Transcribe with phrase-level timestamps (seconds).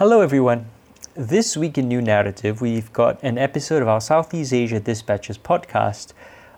[0.00, 0.64] Hello, everyone.
[1.12, 6.14] This week in New Naratif, we've got an episode of our Southeast Asia Dispatches podcast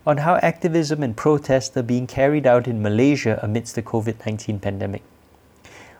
[0.06, 4.60] on how activism and protests are being carried out in Malaysia amidst the COVID 19
[4.60, 5.02] pandemic.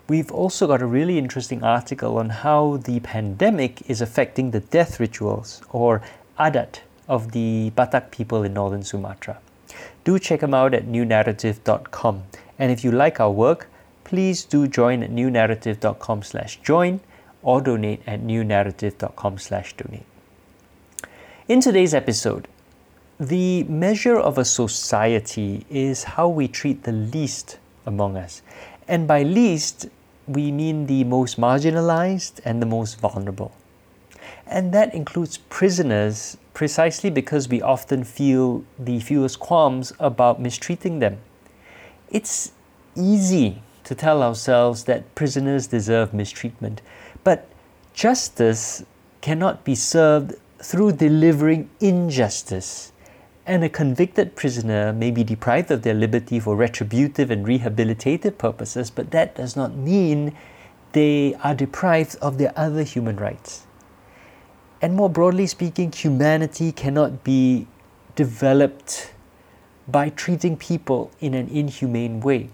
[0.08, 5.00] We've also got a really interesting article on how the pandemic is affecting the death
[5.00, 6.00] rituals, or
[6.38, 9.40] adat, of the Batak people in northern Sumatra.
[10.04, 12.22] Do check them out at newnaratif.com.
[12.60, 13.66] And if you like our work,
[14.04, 17.00] please do join at newnaratif.com slash join
[17.42, 20.06] or donate at newnaratif.com slash donate.
[21.48, 22.48] In today's episode,
[23.18, 28.42] the measure of a society is how we treat the least among us.
[28.88, 29.88] And by least,
[30.26, 33.52] we mean the most marginalized and the most vulnerable.
[34.46, 41.18] And that includes prisoners precisely because we often feel the fewest qualms about mistreating them.
[42.10, 42.52] It's
[42.94, 46.82] easy to tell ourselves that prisoners deserve mistreatment,
[47.24, 47.48] but
[47.94, 48.84] justice
[49.20, 52.92] cannot be served through delivering injustice.
[53.44, 58.90] And a convicted prisoner may be deprived of their liberty for retributive and rehabilitative purposes,
[58.90, 60.36] but that does not mean
[60.92, 63.66] they are deprived of their other human rights.
[64.80, 67.66] And more broadly speaking, humanity cannot be
[68.14, 69.12] developed
[69.88, 72.50] by treating people in an inhumane way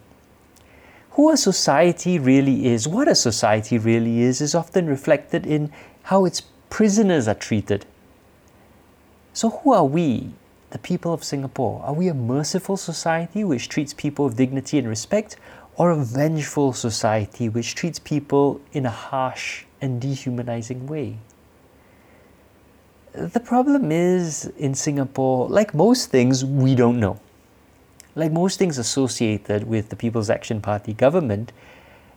[1.19, 5.69] who a society really is, what a society really is, is often reflected in
[6.05, 7.85] how its prisoners are treated.
[9.33, 10.31] So, who are we,
[10.71, 11.83] the people of Singapore?
[11.85, 15.35] Are we a merciful society which treats people with dignity and respect,
[15.75, 21.19] or a vengeful society which treats people in a harsh and dehumanizing way?
[23.13, 27.19] The problem is, in Singapore, like most things, we don't know
[28.19, 31.53] like most things associated with the People's Action Party government,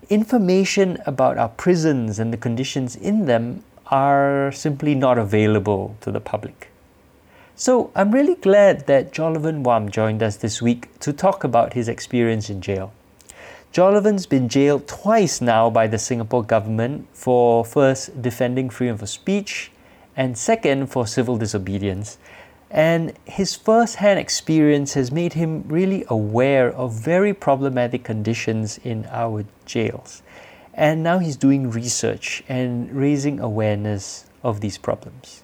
[0.09, 6.19] information about our prisons and the conditions in them are simply not available to the
[6.19, 6.69] public.
[7.55, 11.88] So I'm really glad that Jolovan Wham joined us this week to talk about his
[11.88, 12.91] experience in jail.
[13.72, 19.72] Jolovan's been jailed twice now by the Singapore government for first defending freedom of speech
[20.18, 22.18] and second for civil disobedience.
[22.73, 29.05] And his first hand experience has made him really aware of very problematic conditions in
[29.11, 30.23] our jails.
[30.73, 35.43] And now he's doing research and raising awareness of these problems.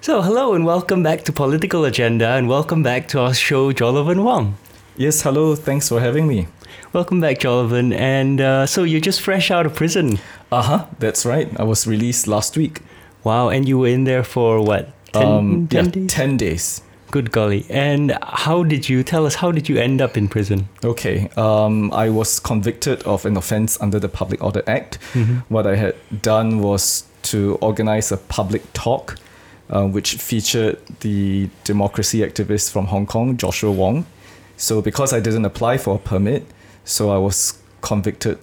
[0.00, 4.24] So, hello and welcome back to Political Agenda, and welcome back to our show, Jolovan
[4.24, 4.58] Wham.
[4.96, 6.48] Yes, hello, thanks for having me.
[6.92, 7.94] Welcome back, Jolovan.
[7.94, 10.18] And uh, so you're just fresh out of prison.
[10.50, 11.48] Uh huh, that's right.
[11.60, 12.82] I was released last week.
[13.22, 16.06] Wow, and you were in there for what, Ten, um, 10 yeah, days?
[16.10, 16.82] 10 days.
[17.10, 17.64] Good golly.
[17.70, 20.68] And how did you tell us, how did you end up in prison?
[20.84, 21.28] Okay.
[21.36, 24.98] Um, I was convicted of an offense under the Public Order Act.
[25.12, 25.38] Mm-hmm.
[25.48, 29.16] What I had done was to organize a public talk,
[29.70, 34.06] uh, which featured the democracy activist from Hong Kong, Joshua Wong.
[34.56, 36.44] So, because I didn't apply for a permit,
[36.84, 38.38] so I was convicted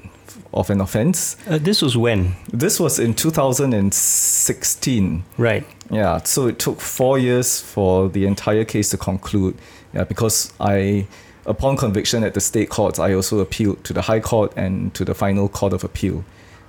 [0.54, 1.36] of an offense.
[1.48, 2.36] Uh, this was when?
[2.52, 5.24] This was in 2016.
[5.38, 5.66] Right.
[5.90, 9.58] Yeah, so it took four years for the entire case to conclude.
[9.94, 11.08] Yeah, because I,
[11.46, 15.06] upon conviction at the state courts, I also appealed to the High Court and to
[15.06, 16.24] the final Court of Appeal.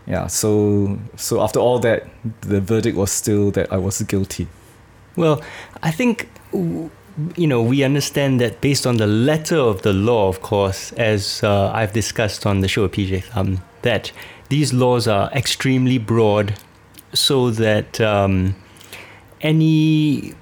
[0.06, 2.06] Yeah, so so after all that,
[2.42, 4.48] the verdict was still that I was guilty.
[5.16, 5.42] Well,
[5.82, 6.28] I think
[7.36, 11.42] you know, we understand that based on the letter of the law, of course, as
[11.44, 14.12] uh, I've discussed on the show, PJ, um, that
[14.48, 16.54] these laws are extremely broad
[17.12, 18.56] so that um,
[19.40, 20.34] any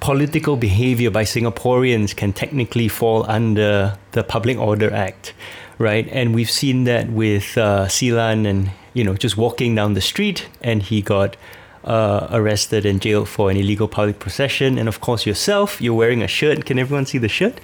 [0.00, 5.34] political behavior by Singaporeans can technically fall under the Public Order Act,
[5.78, 6.08] right?
[6.10, 10.82] And we've seen that with uh, and, you know, just walking down the street and
[10.82, 11.36] he got
[11.84, 14.78] uh, arrested and jailed for an illegal public procession.
[14.78, 16.64] And of course, yourself, you're wearing a shirt.
[16.66, 17.60] Can everyone see the shirt?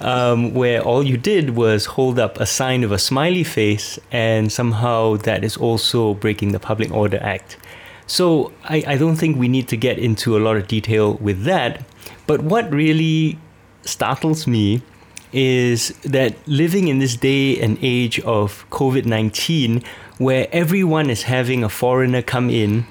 [0.00, 4.52] Um, where all you did was hold up a sign of a smiley face, and
[4.52, 7.56] somehow that is also breaking the Public Order Act.
[8.06, 11.42] So I, I don't think we need to get into a lot of detail with
[11.44, 11.84] that.
[12.26, 13.38] But what really
[13.82, 14.82] startles me
[15.32, 19.82] is that living in this day and age of COVID 19,
[20.18, 22.86] where everyone is having a foreigner come in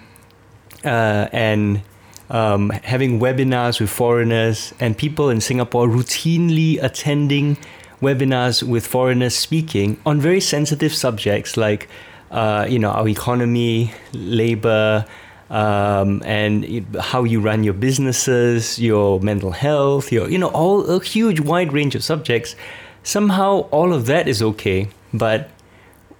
[0.86, 1.81] uh, and
[2.29, 7.57] um, having webinars with foreigners and people in Singapore routinely attending
[8.01, 11.88] webinars with foreigners speaking on very sensitive subjects like
[12.31, 15.06] uh, you know our economy, labor,
[15.50, 21.01] um, and how you run your businesses, your mental health, your you know all a
[21.01, 22.56] huge wide range of subjects.
[23.03, 25.50] Somehow all of that is okay, but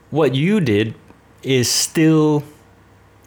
[0.10, 0.96] what you did
[1.44, 2.44] is still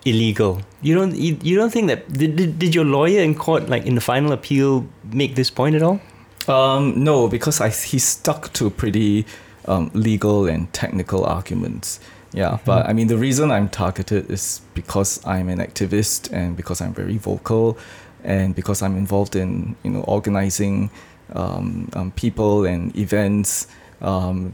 [0.05, 0.61] illegal.
[0.83, 3.85] You don't you, you don't think that did, did, did your lawyer in court like
[3.87, 6.01] in the final appeal make this point at all?
[6.49, 9.27] Um, no, because I, he stuck to pretty
[9.67, 12.01] um, legal and technical arguments.
[12.33, 12.65] Yeah, Mm-hmm.
[12.65, 16.95] but I mean, the reason I'm targeted is because I'm an activist and because I'm
[16.95, 17.77] very vocal
[18.25, 20.91] and because I'm involved in, you know, organizing
[21.33, 23.67] um, um, people and events,
[24.01, 24.53] um,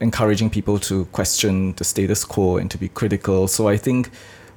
[0.00, 3.48] encouraging people to question the status quo and to be critical.
[3.48, 4.10] So I think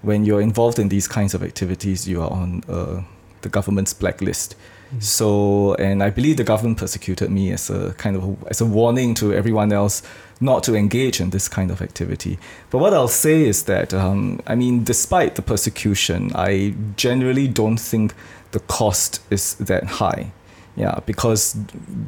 [0.06, 3.02] when you're involved in these kinds of activities, you are on uh,
[3.42, 4.56] the government's blacklist.
[5.00, 9.16] So, and I believe the government persecuted me as a kind of as a warning
[9.16, 10.04] to everyone else
[10.40, 12.38] not to engage in this kind of activity.
[12.69, 17.78] But what I'll say is that, um, I mean, despite the persecution, I generally don't
[17.78, 18.13] think
[18.51, 20.31] the cost is that high.
[20.75, 21.56] Yeah, because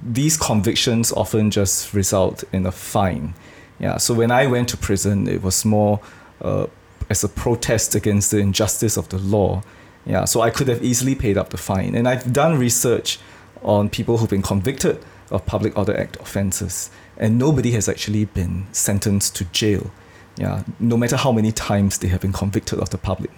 [0.04, 3.34] these convictions often just result in a fine.
[3.80, 6.00] Yeah, so when I went to prison, it was more
[6.42, 6.68] uh,
[7.10, 9.64] as a protest against the injustice of the law.
[10.06, 11.94] Yeah, so I could have easily paid up the fine.
[11.96, 13.20] And I've done research
[13.62, 18.68] on people who've been convicted of Public Order Act offences, and nobody has actually been
[18.72, 19.92] sentenced to jail.
[20.38, 23.32] Yeah, no matter how many times they have been convicted of the Public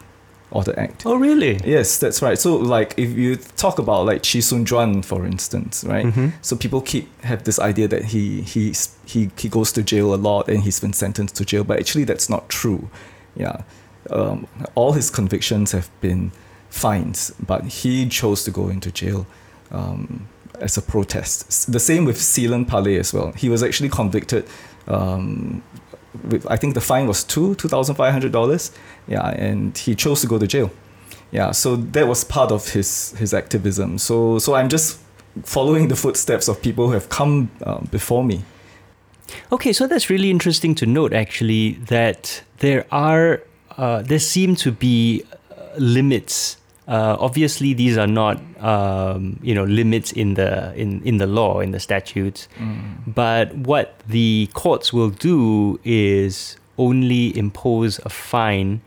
[0.52, 1.04] Order Act.
[1.06, 1.60] Oh really?
[1.66, 2.38] Yes, that's right.
[2.38, 6.06] So, like, if you talk about like Chee Soon Juan, for instance, right?
[6.06, 6.34] Mhm.
[6.42, 10.18] So people keep have this idea that he he's, he he goes to jail a
[10.18, 12.90] lot and he's been sentenced to jail, but actually that's not true.
[13.40, 13.64] Yeah,
[14.12, 14.46] um,
[14.76, 16.32] all his convictions have been
[16.70, 19.26] fines, but he chose to go into jail
[19.72, 20.28] um,
[20.62, 21.72] as a protest.
[21.72, 23.32] The same with Seelan Palay as well.
[23.32, 24.44] He was actually convicted.
[24.88, 25.64] Um,
[26.30, 28.72] with, I think the fine was two two thousand five hundred dollars.
[29.08, 30.70] Yeah, and he chose to go to jail.
[31.32, 33.98] Yeah, so that was part of his his activism.
[33.98, 35.00] So so I'm just
[35.44, 38.44] following the footsteps of people who have come um, before me.
[39.52, 43.42] Okay, so that's really interesting to note actually that there are
[43.78, 46.58] uh, there seem to be uh, limits.
[46.88, 51.60] Uh, obviously, these are not um, you know limits in the in, in the law
[51.60, 52.48] in the statutes,
[53.06, 58.82] but what the courts will do is only impose a fine,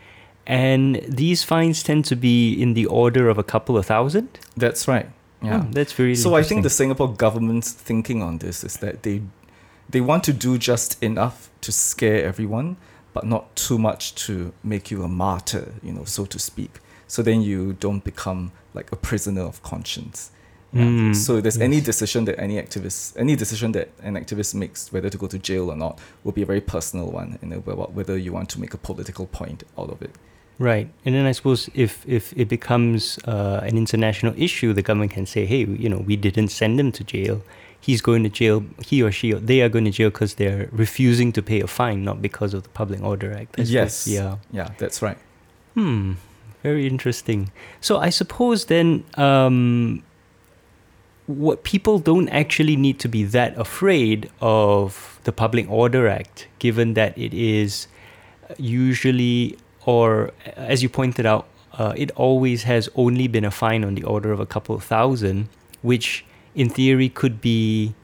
[0.47, 4.29] and these fines tend to be in the order of a couple of thousand.
[4.57, 5.09] That's right.
[5.43, 5.63] Yeah.
[5.63, 6.17] Hmm, that's very.
[6.17, 6.71] So I think the.
[6.71, 9.23] Singapore government's thinking on this is that they
[9.89, 12.77] they want to do just enough to scare everyone,
[13.13, 16.79] but not too much to make you a martyr, you know, so to speak.
[17.07, 20.31] So then you don't become like a prisoner of conscience.
[20.75, 25.11] Mm, so there's any decision that any activist, any decision that an activist makes, whether
[25.11, 28.17] to go to jail or not, will be a very personal one, and about whether
[28.17, 30.13] you want to make a political point out of it.
[30.59, 35.13] Right, and then I suppose if if it becomes uh, an international issue, the government
[35.13, 37.43] can say, "Hey, you know, we didn't send him to jail.
[37.83, 38.65] He's going to jail.
[38.87, 41.67] He or she, or they are going to jail because they're refusing to pay a
[41.67, 44.07] fine, not because of the Public Order Act." That's yes.
[44.07, 44.37] yeah.
[44.53, 45.19] Yeah, that's right.
[45.75, 46.15] Hmm.
[46.63, 47.51] Very interesting.
[47.81, 50.05] So I suppose then, um,
[51.27, 56.95] what people don't actually need to be that afraid of the Public Order Act, given
[56.95, 57.89] that it is
[58.59, 63.95] usually, or as you pointed out, uh, it always has only been a fine on
[63.95, 65.49] the order of a couple of thousand,
[65.81, 66.25] which
[66.55, 67.95] in theory could be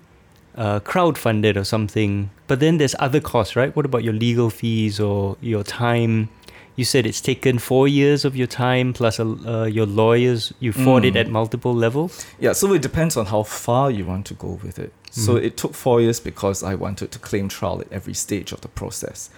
[0.57, 2.31] uh, crowdfunded or something.
[2.47, 3.75] But then there's other costs, right?
[3.77, 6.29] What about your legal fees or your time?
[6.77, 10.53] You said it's taken four years of your time plus uh, your lawyers.
[10.61, 11.21] You fought it Mm.
[11.21, 12.25] at multiple levels.
[12.39, 14.93] Yeah, so it depends on how far you want to go with it.
[15.11, 15.45] So Mhm.
[15.45, 18.69] it took four years because I wanted to claim trial at every stage of the
[18.69, 19.29] process.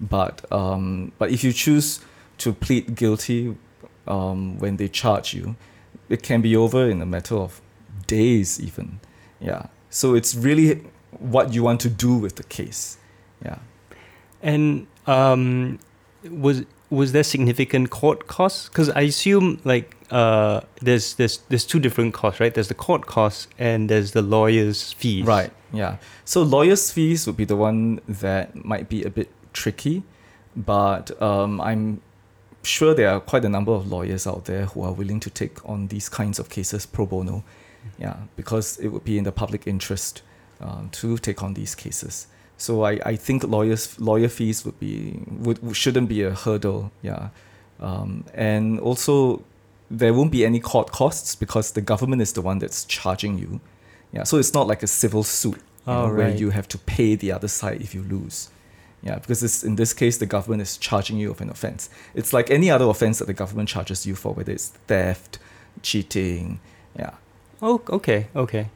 [0.00, 2.00] But um, but if you choose
[2.38, 3.54] to plead guilty
[4.06, 5.54] um, when they charge you,
[6.08, 7.60] it can be over in a matter of
[8.08, 8.98] days, even.
[9.40, 9.66] Yeah.
[9.90, 10.82] So it's really
[11.18, 12.98] what you want to do with the case.
[13.44, 13.58] Yeah.
[14.42, 15.78] And um,
[16.28, 18.68] was was there significant court costs?
[18.68, 22.52] Because I assume like uh, there's there's there's two different costs, right?
[22.52, 25.24] There's the court costs and there's the lawyers' fees.
[25.24, 25.52] Right.
[25.72, 25.96] Yeah.
[26.24, 30.02] So lawyers' fees would be the one that might be a bit tricky,
[30.56, 32.00] but um, I'm
[32.62, 35.66] sure there are quite a number of lawyers out there who are willing to take
[35.68, 37.44] on these kinds of cases pro bono.
[37.98, 40.22] Yeah, because it would be in the public interest
[40.60, 42.26] um, to take on these cases.
[42.56, 46.90] So I, I think lawyers lawyer fees would be would shouldn't be a hurdle.
[47.02, 47.28] Yeah,
[47.80, 49.42] um, and also
[49.90, 53.60] there won't be any court costs because the government is the one that's charging you.
[54.12, 56.78] Yeah, so it's not like a civil suit you know, Oh, where you have to
[56.78, 58.50] pay the other side if you lose.
[59.02, 61.88] Yeah, because this, in this case, the government is charging you of an offense.
[62.14, 65.38] It's like any other offense that the government charges you for, whether it's theft,
[65.82, 66.60] cheating.
[66.98, 67.12] Yeah.
[67.60, 68.70] Oh, okay, okay.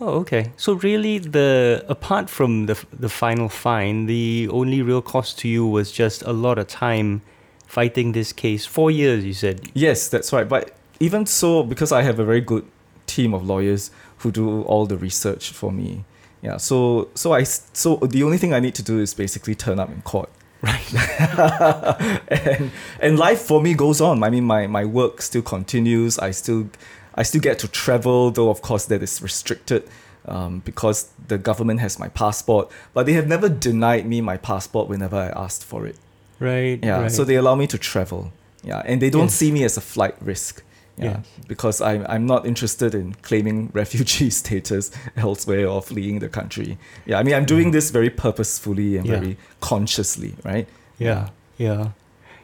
[0.00, 0.52] Oh, okay.
[0.56, 5.66] So really, the apart from the the final fine, the only real cost to you
[5.66, 7.20] was just a lot of time
[7.66, 8.64] fighting this case.
[8.64, 9.70] Four years, you said.
[9.74, 10.48] Yes, that's right.
[10.48, 12.64] But even so, because I have a very good
[13.06, 16.04] team of lawyers who do all the research for me,
[16.40, 16.56] yeah.
[16.56, 19.90] So so I so the only thing I need to do is basically turn up
[19.90, 20.30] in court.
[20.62, 20.94] Right.
[22.28, 22.70] and
[23.00, 24.22] and life for me goes on.
[24.22, 26.18] I mean, my my work still continues.
[26.18, 26.70] I still
[27.14, 29.82] I still get to travel, though of course that is restricted.
[30.26, 34.86] Um, because the government has my passport, but they have never denied me my passport
[34.86, 35.96] whenever I asked for it.
[36.38, 36.78] Right.
[36.82, 37.10] Yeah, right.
[37.10, 38.30] so they allow me to travel.
[38.62, 39.34] Yeah, and they don't Yes.
[39.34, 40.62] see me as a flight risk.
[40.98, 41.26] Yeah, Yes.
[41.48, 46.76] because I'm I'm not interested in claiming refugee status elsewhere or fleeing the country.
[47.06, 49.18] Yeah, I mean I'm doing this very purposefully and Yeah.
[49.20, 50.68] very consciously, right?
[50.98, 51.92] Yeah, yeah.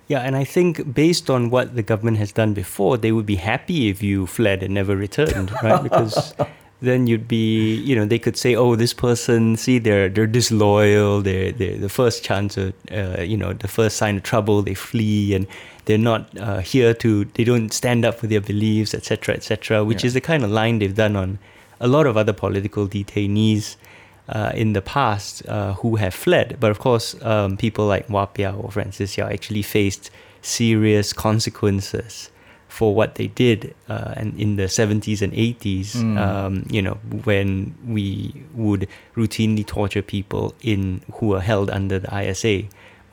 [0.08, 3.36] Yeah, and I think based on what the government has done before, they would be
[3.36, 5.82] happy if you fled and never returned, right?
[5.82, 6.32] Because
[6.80, 11.22] then you'd be, you know, they could say, "Oh, this person, see, they're they're disloyal.
[11.22, 14.74] They're they're the first chance of, uh, you know, the first sign of trouble, they
[14.74, 15.46] flee, and
[15.86, 17.24] they're not uh, here to.
[17.24, 19.84] They don't stand up for their beliefs, etc., etc.
[19.84, 20.08] Which Yeah.
[20.08, 21.38] is the kind of line they've done on
[21.80, 23.76] a lot of other political detainees
[24.28, 26.56] uh, in the past uh, who have fled.
[26.60, 30.10] But of course, um, people like Wah Piow or Francis Seow actually faced
[30.42, 32.30] serious consequences
[32.68, 36.18] for what they did uh, and in the 70s and 80s, Mm.
[36.18, 42.10] um, you know, when we would routinely torture people in who are held under the
[42.12, 42.64] ISA.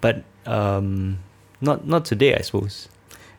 [0.02, 1.20] But um,
[1.62, 2.90] not not today, I suppose.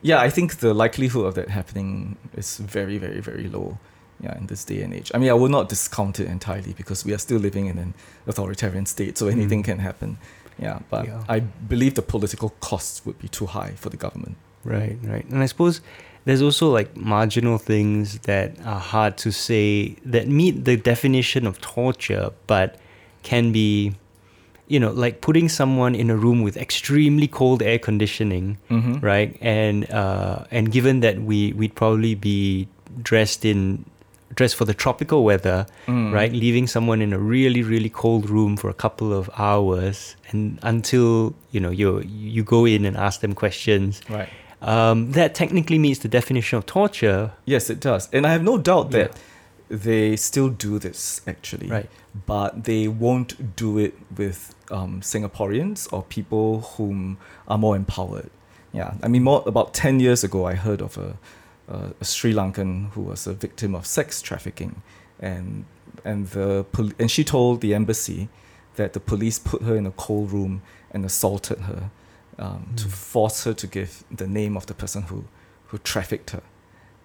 [0.01, 3.77] Yeah, I think the likelihood of that happening is very, very, very low.
[4.21, 5.11] Yeah, in this day and age.
[5.13, 7.93] I mean, I will not discount it entirely because we are still living in an
[8.27, 9.65] authoritarian state, so anything Mm.
[9.65, 10.17] can happen.
[10.57, 11.23] Yeah, but Yeah.
[11.27, 14.37] I believe the political costs would be too high for the government.
[14.63, 15.25] Right, right.
[15.29, 15.81] And I suppose
[16.23, 21.59] there's also like marginal things that are hard to say that meet the definition of
[21.59, 22.77] torture, but
[23.21, 23.95] can be,
[24.69, 29.05] you know, like putting someone in a room with extremely cold air conditioning, Mm-hmm.
[29.05, 29.37] right?
[29.41, 32.67] And uh, and given that we we'd probably be
[33.03, 33.85] dressed in
[34.35, 36.11] dressed for the tropical weather, Mm.
[36.13, 36.31] right?
[36.31, 41.33] Leaving someone in a really really cold room for a couple of hours, and until
[41.51, 44.29] you know you you go in and ask them questions Right.
[44.61, 47.31] um, that technically meets the definition of torture.
[47.45, 48.09] Yes, it does.
[48.13, 48.99] And I have no doubt Yeah.
[49.07, 49.11] that
[49.69, 51.67] they still do this actually.
[51.67, 51.89] Right.
[52.25, 58.29] But they won't do it with um, Singaporeans or people whom are more empowered.
[58.73, 58.93] Yeah.
[59.03, 61.17] I mean, more about 10 years ago, I heard of a,
[61.67, 64.81] a, a Sri Lankan who was a victim of sex trafficking.
[65.19, 65.65] And,
[66.03, 68.29] and, the pol- and she told the embassy
[68.75, 71.89] that the police put her in a cold room and assaulted her
[72.37, 72.91] um, to Mm.
[72.91, 75.23] force her to give the name of the person who,
[75.67, 76.41] who trafficked her.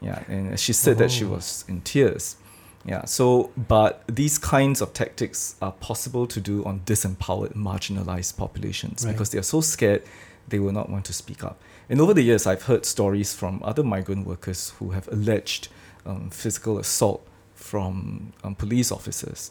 [0.00, 1.28] Yeah, and she said that she Oh.
[1.28, 2.36] was in tears.
[2.84, 9.04] Yeah, so, but these kinds of tactics are possible to do on disempowered, marginalized populations
[9.04, 9.12] Right.
[9.12, 10.02] because they are so scared
[10.48, 11.60] they will not want to speak up.
[11.90, 15.66] And over the years, I've heard stories from other migrant workers who have alleged
[16.06, 19.50] um, physical assault from um, police officers.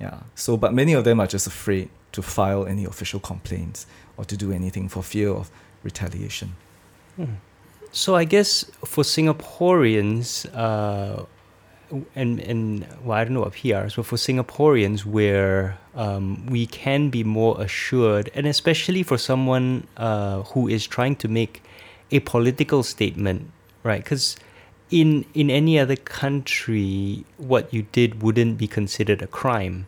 [0.00, 4.24] Yeah, so, but many of them are just afraid to file any official complaints or
[4.24, 5.50] to do anything for fear of
[5.82, 6.54] retaliation.
[7.92, 11.24] So I guess for Singaporeans, uh,
[12.14, 17.10] and and well, I don't know of PRs, but for Singaporeans, where um, we can
[17.10, 21.62] be more assured, and especially for someone uh, who is trying to make
[22.10, 23.50] a political statement,
[23.82, 24.02] right?
[24.02, 24.36] Because
[24.90, 29.86] in in any other country, what you did wouldn't be considered a crime.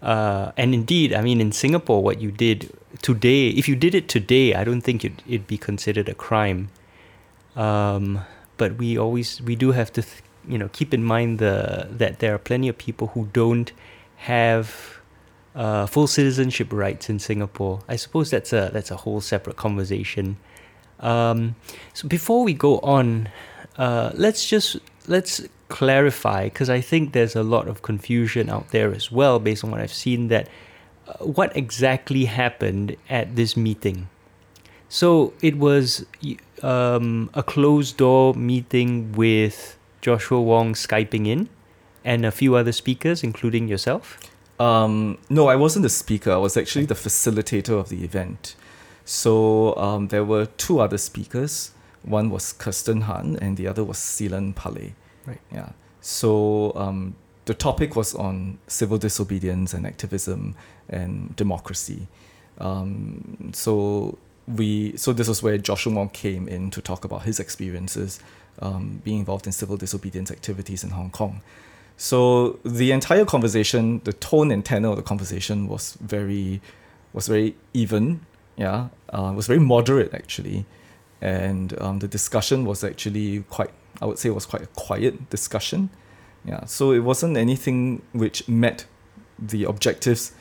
[0.00, 2.72] Uh, and indeed, I mean, in Singapore, what you did
[3.02, 6.70] today, if you did it today, I don't think it'd, it'd be considered a crime.
[7.56, 8.20] Um,
[8.56, 12.20] but we always we do have to th- you know keep in mind the that
[12.20, 13.72] there are plenty of people who don't
[14.18, 14.98] have
[15.54, 17.80] uh, full citizenship rights in Singapore.
[17.88, 20.36] I suppose that's a that's a whole separate conversation.
[21.00, 21.56] Um,
[21.94, 23.28] so before we go on,
[23.76, 24.76] uh, let's just
[25.06, 29.64] let's clarify because I think there's a lot of confusion out there as well based
[29.64, 30.48] on what I've seen that
[31.06, 34.08] uh, what exactly happened at this meeting.
[34.88, 36.06] So it was
[36.62, 41.48] um, a closed door meeting with Joshua Wong skyping in
[42.04, 44.18] and a few other speakers, including yourself.
[44.58, 46.32] Um, no, I wasn't the speaker.
[46.32, 48.56] I was actually the facilitator of the event.
[49.08, 51.70] So um, there were two other speakers.
[52.02, 54.92] One was Kirsten Han, and the other was Seelan Palay.
[55.24, 55.40] Right.
[55.50, 55.70] Yeah.
[56.02, 60.56] So um, the topic was on civil disobedience and activism
[60.90, 62.06] and democracy.
[62.58, 67.40] Um, so we so this was where Joshua Wong came in to talk about his
[67.40, 68.20] experiences
[68.60, 71.40] um, being involved in civil disobedience activities in Hong Kong.
[71.96, 76.60] So the entire conversation, the tone and tenor of the conversation was very,
[77.14, 78.20] was very even.
[78.58, 80.66] Yeah, uh, was very moderate actually,
[81.20, 83.70] and um, the discussion was actually quite.
[84.02, 85.90] I would say it was quite a quiet discussion.
[86.44, 88.86] Yeah, so it wasn't anything which met
[89.38, 90.32] the objectives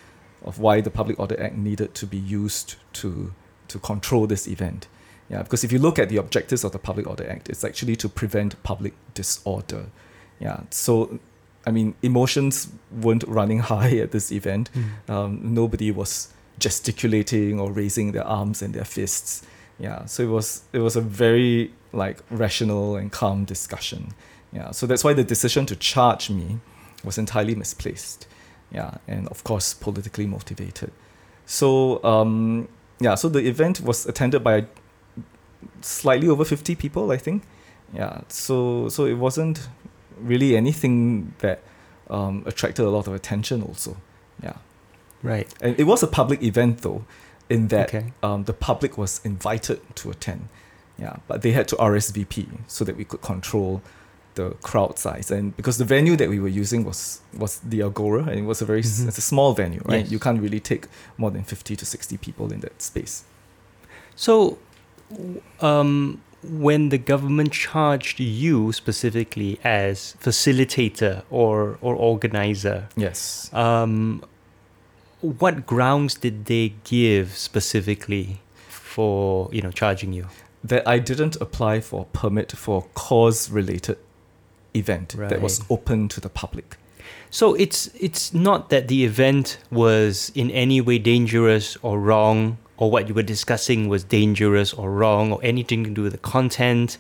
[0.44, 3.34] of why the Public Order Act needed to be used to
[3.68, 4.88] to control this event.
[5.30, 7.96] Yeah, because if you look at the objectives of the Public Order Act, it's actually
[7.98, 9.88] to prevent public disorder.
[10.40, 11.20] Yeah, so
[11.68, 14.72] I mean, emotions weren't running high at this event.
[14.74, 15.14] Mm.
[15.14, 19.46] Um, nobody was gesticulating or raising their arms and their fists.
[19.80, 24.14] Yeah, so it was it was a very like rational and calm discussion.
[24.52, 26.60] Yeah, so that's why the decision to charge me
[27.04, 28.28] was entirely misplaced.
[28.72, 30.92] Yeah, and of course politically motivated.
[31.46, 32.68] So um,
[33.00, 34.66] yeah, so the event was attended by
[35.82, 37.44] slightly over fifty people, I think.
[37.94, 39.70] Yeah, so so it wasn't
[40.20, 41.62] really anything that
[42.10, 43.62] um, attracted a lot of attention.
[43.62, 43.98] Also,
[44.42, 44.58] yeah.
[45.28, 45.54] Right.
[45.62, 47.02] And it was a public event though,
[47.50, 48.06] in that Okay.
[48.24, 50.42] um, the public was invited to attend.
[51.00, 53.82] Yeah, but they had to RSVP so that we could control
[54.36, 55.32] the crowd size.
[55.38, 58.62] And because the venue that we were using was was the Agora, and it was
[58.62, 59.08] a very s Mhm.
[59.10, 60.04] it's a small venue, right?
[60.06, 60.12] Yes.
[60.14, 60.84] You can't really take
[61.18, 63.24] more than fifty to sixty people in that space.
[64.16, 64.58] So,
[65.62, 73.50] um, when the government charged you specifically as facilitator or or organizer, Yes.
[73.54, 74.22] um,
[75.22, 80.28] what grounds did they give specifically for you know charging you?
[80.64, 83.98] That I didn't apply for a permit for cause related
[84.74, 86.78] event that was open to the public.
[87.30, 92.90] So it's it's not that the event was in any way dangerous or wrong, or
[92.90, 96.98] what you were discussing was dangerous or wrong, or anything to do with the content,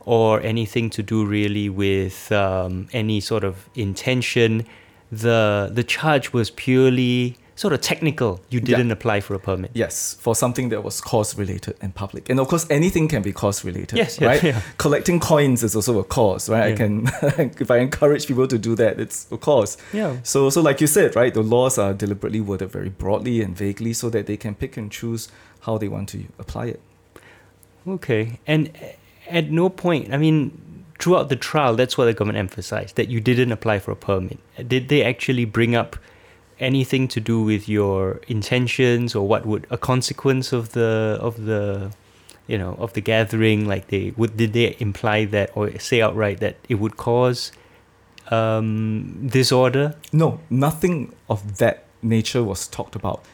[0.00, 4.66] or anything to do really with um, any sort of intention.
[5.10, 8.40] The the charge was purely sort of technical.
[8.50, 9.70] You didn't apply for a permit.
[9.74, 12.28] Yes, for something that was cause related and public.
[12.28, 13.96] And of course, anything can be cause related.
[13.96, 14.42] Yes, yeah, right?
[14.42, 14.60] yeah.
[14.78, 16.72] Collecting coins is also a cause, right?
[16.72, 17.06] I can,
[17.60, 19.76] if I encourage people to do that, it's a cause.
[19.92, 20.16] Yeah.
[20.22, 23.92] So, so like you said, right, the laws are deliberately worded very broadly and vaguely
[23.92, 25.28] so that they can pick and choose
[25.60, 26.80] how they want to apply it.
[27.86, 28.38] Okay.
[28.46, 28.70] And
[29.28, 33.20] at no point, I mean, throughout the trial, that's what the government emphasized that you
[33.20, 34.38] didn't apply for a permit.
[34.66, 35.96] Did they actually bring up
[36.60, 41.92] anything to do with your intentions or what would a consequence of the of the
[42.46, 46.40] you know of the gathering like they would did they imply that or say outright
[46.40, 47.52] that it would cause
[48.30, 53.24] um disorder No, nothing of that nature was talked about.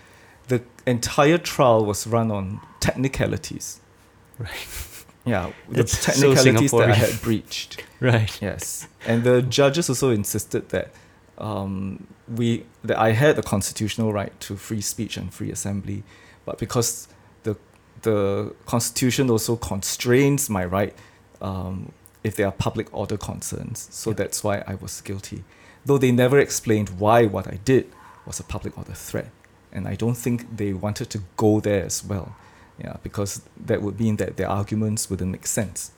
[0.48, 3.80] The entire trial was run on technicalities.
[4.38, 5.04] Right.
[5.26, 7.84] Yeah, the That's so technicalities that I had breached.
[8.00, 10.92] right Yes, and the judges also insisted that
[11.40, 16.02] um, we that I had the constitutional right to free speech and free assembly,
[16.44, 17.08] but because
[17.42, 17.56] the
[18.02, 20.94] the constitution also constrains my right
[21.40, 24.16] um, if there are public order concerns, so Yeah.
[24.16, 25.42] that's why I was guilty.
[25.86, 27.86] Though they never explained why what I did
[28.26, 29.30] was a public order threat,
[29.72, 32.36] and I don't think they wanted to go there as well.
[32.78, 35.90] Yeah, because that would mean that their arguments wouldn't make sense.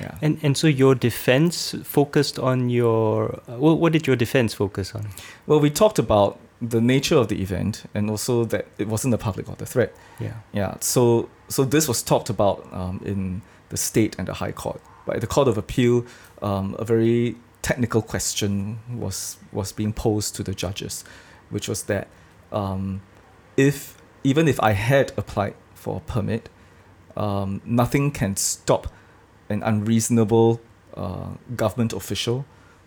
[0.00, 0.18] Yeah.
[0.22, 4.94] and and so your defense focused on your uh, what, what did your defense focus
[4.94, 5.08] on
[5.46, 9.18] Well, we talked about the nature of the event and also that it wasn't a
[9.18, 9.92] public order threat.
[10.20, 10.74] yeah Yeah.
[10.80, 14.80] So so this was talked about um, in the state and the high court.
[15.06, 16.04] But at the court of appeal,
[16.42, 21.04] um, a very technical question was was being posed to the judges,
[21.50, 22.08] which was that
[22.52, 23.00] um,
[23.56, 26.48] if even if I had applied for a permit,
[27.16, 28.86] um, nothing can stop
[29.54, 30.60] an unreasonable
[31.02, 31.30] uh,
[31.62, 32.38] government official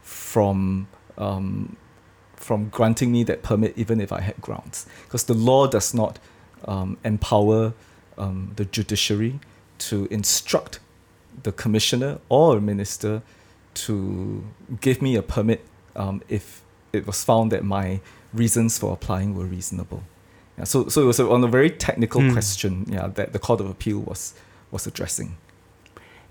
[0.01, 1.75] from um,
[2.35, 4.85] from granting me that permit even if I had grounds.
[5.05, 6.19] Because the law does not
[6.65, 7.73] um, empower
[8.17, 9.39] um, the judiciary
[9.89, 10.79] to instruct
[11.43, 13.21] the commissioner or a minister
[13.85, 14.43] to
[14.81, 15.61] give me a permit
[15.95, 16.61] um, if
[16.93, 17.99] it was found that my
[18.33, 20.01] reasons for applying were reasonable.
[20.57, 22.33] Yeah, so, so it was on a very technical Hmm.
[22.33, 24.33] question yeah, that the Court of Appeal was,
[24.71, 25.37] was addressing.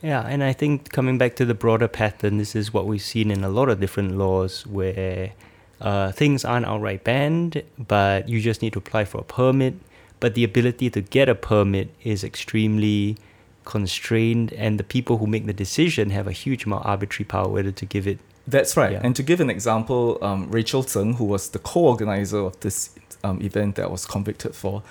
[0.06, 3.28] Yeah, and I think coming back to the broader pattern, this is what we've seen
[3.28, 5.32] in a lot of different laws where
[5.80, 9.74] uh, things aren't outright banned, but you just need to apply for a permit.
[10.20, 13.16] But the ability to get a permit is extremely
[13.64, 17.48] constrained, and the people who make the decision have a huge amount of arbitrary power
[17.48, 18.20] whether to give it.
[18.46, 18.92] That's right.
[18.92, 19.00] Yeah.
[19.02, 22.90] And to give an example, um, Rachel Zeng, who was the co-organizer of this
[23.24, 24.84] um, event that I was convicted for,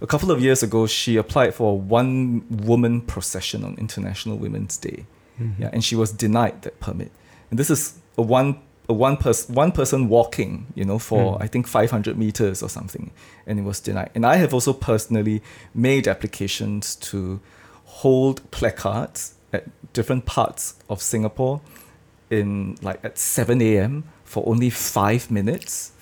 [0.00, 5.06] a couple of years ago, she applied for a one-woman procession on International Women's Day.
[5.40, 5.62] Mm-hmm.
[5.62, 7.10] Yeah, and she was denied that permit.
[7.50, 11.42] And this is a one a one person one person walking, you know, for Mm.
[11.42, 13.10] I think 500 meters or something,
[13.46, 14.10] and it was denied.
[14.14, 15.42] And I have also personally
[15.74, 17.40] made applications to
[17.84, 21.60] hold placards at different parts of Singapore
[22.30, 24.04] in like at 7 a.m.
[24.24, 25.92] for only five minutes.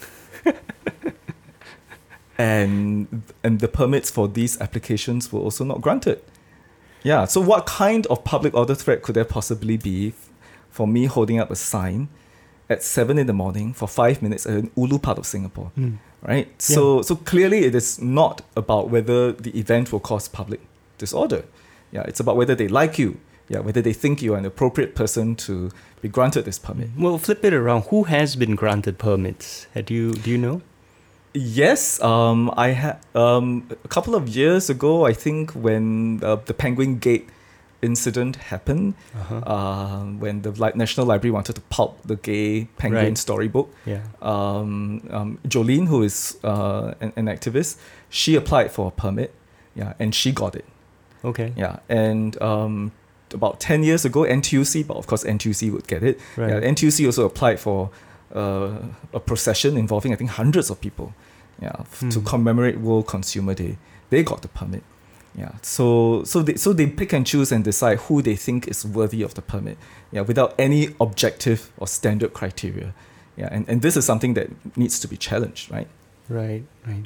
[2.38, 6.22] and and the permits for these applications were also not granted.
[7.02, 10.14] Yeah, so what kind of public order threat could there possibly be
[10.70, 12.08] for me holding up a sign
[12.70, 15.72] at seven in the morning for five minutes at an ulu part of Singapore?
[15.76, 15.98] Mm.
[16.22, 16.48] Right?
[16.60, 20.60] So so clearly it is not about whether the event will cause public
[20.96, 21.44] disorder.
[21.90, 23.18] Yeah, it's about whether they like you.
[23.48, 25.70] Yeah, whether they think you are an appropriate person to
[26.02, 26.90] be granted this permit.
[26.98, 27.84] Well, flip it around.
[27.84, 29.66] Who has been granted permits?
[29.72, 30.60] Had you do you know?
[31.34, 35.04] Yes, um, I had um, a couple of years ago.
[35.06, 37.28] I think when uh, the Penguin Gate
[37.82, 39.36] incident happened, Uh-huh.
[39.46, 43.18] uh, when the Li- National Library wanted to pulp the gay penguin Right.
[43.18, 44.00] storybook, yeah.
[44.20, 47.76] um, um, Jolene, who is uh, an, an activist,
[48.10, 49.32] she applied for a permit,
[49.76, 50.64] yeah, and she got it,
[51.24, 51.52] Okay.
[51.56, 52.90] yeah, and um,
[53.32, 56.50] about ten years ago, NTUC, but of course NTUC would get it, Right.
[56.50, 57.90] yeah, NTUC also applied for
[58.34, 58.78] uh,
[59.12, 61.12] a procession involving I think hundreds of people,
[61.62, 62.24] yeah, f- to Hmm.
[62.26, 63.76] commemorate World Consumer Day.
[64.10, 64.82] They got the permit.
[65.36, 68.84] Yeah, so so they so they pick and choose and decide who they think is
[68.84, 69.76] worthy of the permit.
[70.10, 72.92] Yeah, without any objective or standard criteria.
[73.36, 75.86] Yeah, and, and this is something that needs to be challenged, right?
[76.28, 77.04] Right, right.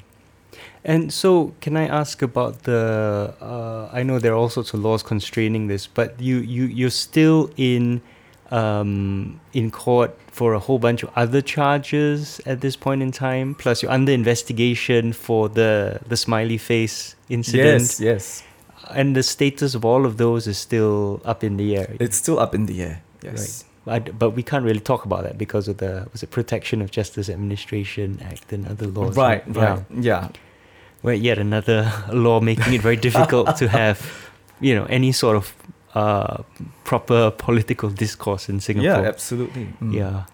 [0.84, 3.34] And so, can I ask about the?
[3.40, 6.90] Uh, I know there are all sorts of laws constraining this, but you you you're
[6.90, 8.00] still in
[8.52, 13.54] um, in court for a whole bunch of other charges at this point in time.
[13.54, 18.42] Plus, you're under investigation for the the smiley face incident, Yes, yes.
[18.94, 21.96] and the status of all of those is still up in the air.
[21.98, 23.02] It's still up in the air.
[23.22, 23.64] Yes.
[23.84, 26.90] But, but we can't really talk about that because of the was it Protection of
[26.92, 29.16] Justice Administration Act and other laws.
[29.16, 29.64] Right, Yeah.
[29.74, 29.84] right.
[30.00, 30.28] Yeah.
[31.02, 35.52] Where yet another law making it very difficult to have, you know, any sort of
[35.94, 36.42] uh,
[36.84, 39.02] proper political discourse in Singapore.
[39.02, 39.68] Yeah, absolutely.
[39.80, 39.94] Mm.
[39.94, 40.24] Yeah.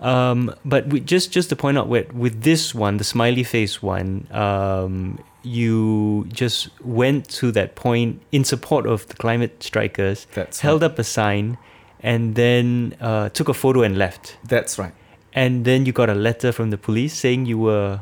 [0.00, 3.82] Um, but we, just just to point out, with with this one, the smiley face
[3.82, 10.60] one, um, you just went to that point in support of the climate strikers, That's
[10.60, 10.90] held right.
[10.90, 11.58] up a sign,
[12.00, 14.36] and then uh, took a photo and left.
[14.44, 14.92] That's right.
[15.32, 18.00] And then you got a letter from the police saying you were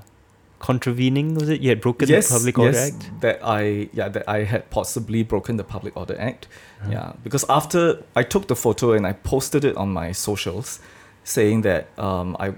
[0.63, 1.35] contravening.
[1.35, 3.21] Was it you had broken yes, the Public Order yes, Act?
[3.21, 6.47] that I yeah that I had possibly broken the Public Order Act.
[6.81, 6.93] Uh-huh.
[6.93, 10.81] Yeah, because after I took the photo and I posted it on my socials,
[11.25, 12.55] saying that um, I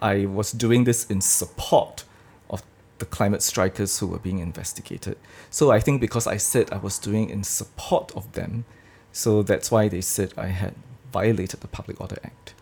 [0.00, 2.04] I was doing this in support
[2.48, 2.62] of
[2.98, 5.16] the climate strikers who were being investigated.
[5.50, 8.64] So I think because I said I was doing in support of them,
[9.12, 10.74] so that's why they said I had
[11.12, 12.54] violated the Public Order Act.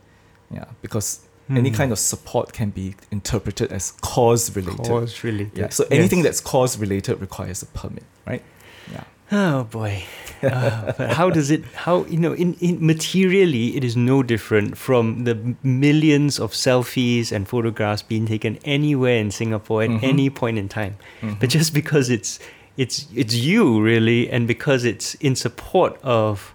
[0.50, 1.74] Yeah, because any Hmm.
[1.76, 4.87] kind of support can be interpreted as cause related.
[4.87, 5.59] Cause related.
[5.59, 5.68] Yeah.
[5.68, 6.26] So anything Yes.
[6.26, 8.42] that's cause related requires a permit, right?
[8.90, 9.04] Yeah.
[9.33, 10.04] Oh boy.
[10.42, 14.76] Uh, but how does it how you know in, in materially it is no different
[14.76, 20.02] from the millions of selfies and photographs being taken anywhere in Singapore at Mhm.
[20.02, 20.96] any point in time.
[21.22, 21.40] Mhm.
[21.40, 22.38] But just because it's
[22.76, 26.52] it's it's you really and because it's in support of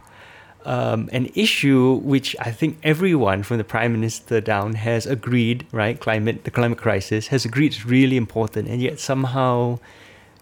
[0.66, 6.00] um, an issue which I think everyone from the prime minister down has agreed, right?
[6.00, 9.80] Climate, the climate crisis has agreed it's really important, and yet somehow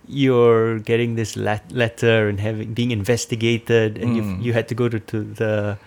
[0.08, 4.16] you're getting this let- letter and having being investigated, and Mm.
[4.16, 5.78] you you had to go to, to the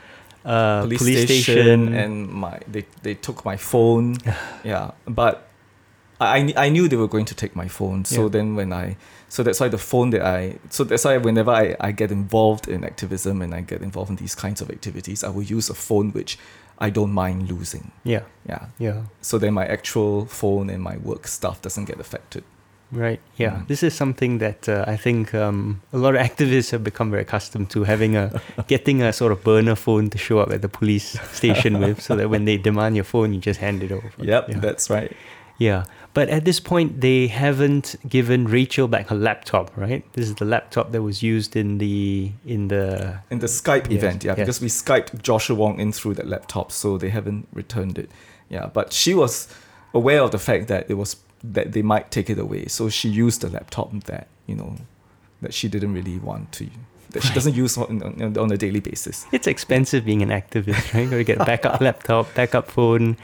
[0.45, 4.16] uh, police, police, station, station, and my they, they took my phone.
[4.64, 4.90] yeah.
[5.07, 5.49] But
[6.21, 8.05] I I I knew they were going to take my phone.
[8.05, 8.29] So Yeah.
[8.29, 8.97] then when I
[9.35, 12.69] so that's why the phone that I so that's why whenever I, I get involved
[12.69, 15.75] in activism and I get involved in these kinds of activities, I will use a
[15.88, 16.33] phone which
[16.87, 17.93] I don't mind losing.
[18.05, 18.66] yeah, Yeah.
[18.79, 18.99] yeah.
[19.21, 22.43] So then my actual phone and my work stuff doesn't get affected.
[22.93, 23.21] Right.
[23.37, 23.51] Yeah.
[23.59, 23.69] Mm.
[23.69, 27.23] This is something that uh, I think um, a lot of activists have become very
[27.23, 30.69] accustomed to having a getting a sort of burner phone to show up at the
[30.69, 34.11] police station with, so that when they demand your phone, you just hand it over.
[34.19, 34.59] Yep, Yeah.
[34.59, 35.12] that's right.
[35.59, 35.85] Yeah.
[36.12, 40.05] But at this point, they haven't given Rachel back her laptop, right?
[40.14, 43.99] This is the laptop that was used in the in the In the Skype Yes,
[44.03, 44.38] event, yeah, yes.
[44.38, 48.11] because we Skyped Joshua Wong in through that laptop, so they haven't returned it.
[48.49, 49.46] Yeah, but she was
[49.94, 53.09] aware of the fact that it was that they might take it away, so she
[53.09, 54.77] used the laptop that you know
[55.42, 56.68] that she didn't really want to,
[57.11, 59.27] that she doesn't use on, on, on a daily basis.
[59.33, 61.05] It's expensive being an activist, right?
[61.05, 63.16] You Got to get a backup laptop, backup phone.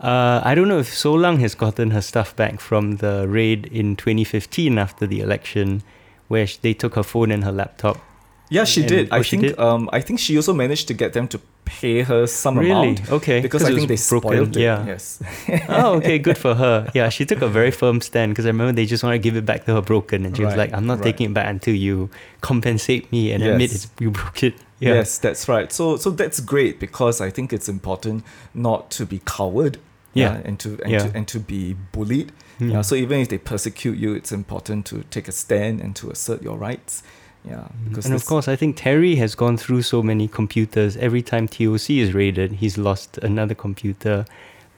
[0.00, 3.66] Uh, I don't know if Soh Lung has gotten her stuff back from the raid
[3.66, 5.82] in 2015 after the election,
[6.28, 7.98] where they took her phone and her laptop.
[8.50, 9.08] Yeah, she And- did.
[9.12, 9.58] I think did?
[9.58, 12.70] um I think she also managed to get them to pay her some Really?
[12.70, 13.40] amount Okay.
[13.40, 14.60] Because I think they was broken, spoiled it.
[14.62, 14.86] yeah.
[14.86, 15.18] Yes.
[15.68, 16.90] oh, okay, good for her.
[16.94, 19.34] Yeah, she took a very firm stand because I remember they just want to give
[19.36, 21.04] it back to her broken, and she was like, "I'm not right.
[21.12, 22.10] taking it back until you
[22.42, 24.94] compensate me and admit it's, you broke it." Yeah.
[24.94, 25.72] Yes, that's right.
[25.72, 29.78] So so that's great because I think it's important not to be coward.
[30.16, 30.40] Yeah.
[30.44, 30.98] and to and, Yeah.
[31.08, 32.30] to and to be bullied.
[32.58, 32.70] Hmm.
[32.70, 32.82] Yeah.
[32.82, 36.40] So even if they persecute you, it's important to take a stand and to assert
[36.42, 37.02] your rights.
[37.46, 37.68] Yeah.
[37.88, 40.96] Because and of course, I think Terry has gone through so many computers.
[40.96, 44.24] Every time TOC is raided, he's lost another computer.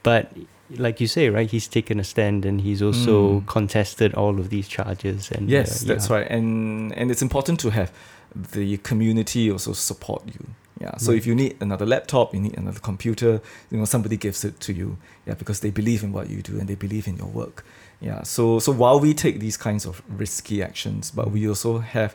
[0.03, 0.31] But
[0.75, 3.45] like you say, right, he's taken a stand and he's also Mm.
[3.47, 5.31] contested all of these charges.
[5.31, 6.15] And Yes, uh, that's yeah.
[6.17, 6.27] right.
[6.29, 7.91] And and it's important to have
[8.35, 10.47] the community also support you.
[10.81, 10.97] Yeah.
[10.97, 11.17] So Right.
[11.17, 14.73] if you need another laptop, you need another computer, you know, somebody gives it to
[14.73, 14.97] you.
[15.25, 17.63] Yeah, because they believe in what you do and they believe in your work.
[18.01, 18.23] Yeah.
[18.23, 22.13] So so while we take these kinds of risky actions, but we also have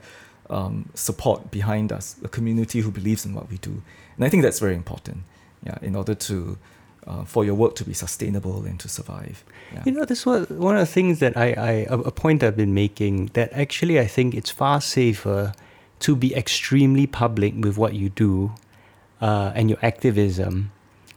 [0.52, 3.82] um, support behind us, a community who believes in what we do.
[4.16, 5.18] And I think that's very important.
[5.64, 6.58] Yeah, in order to
[7.06, 9.44] uh, for your work to be sustainable and to survive.
[9.72, 9.82] Yeah.
[9.86, 12.74] You know, this was one of the things that I, I a point I've been
[12.74, 15.52] making that actually I think it's far safer
[16.00, 18.52] to be extremely public with what you do
[19.20, 20.72] uh, and your activism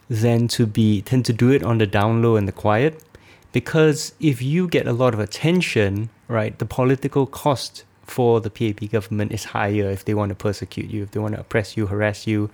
[0.10, 3.04] than to be tend to do it on the down low and the quiet.
[3.52, 8.90] Because if you get a lot of attention, right, the political cost for the PAP
[8.92, 11.88] government is higher if they want to persecute you, if they want to oppress you,
[11.88, 12.50] harass you,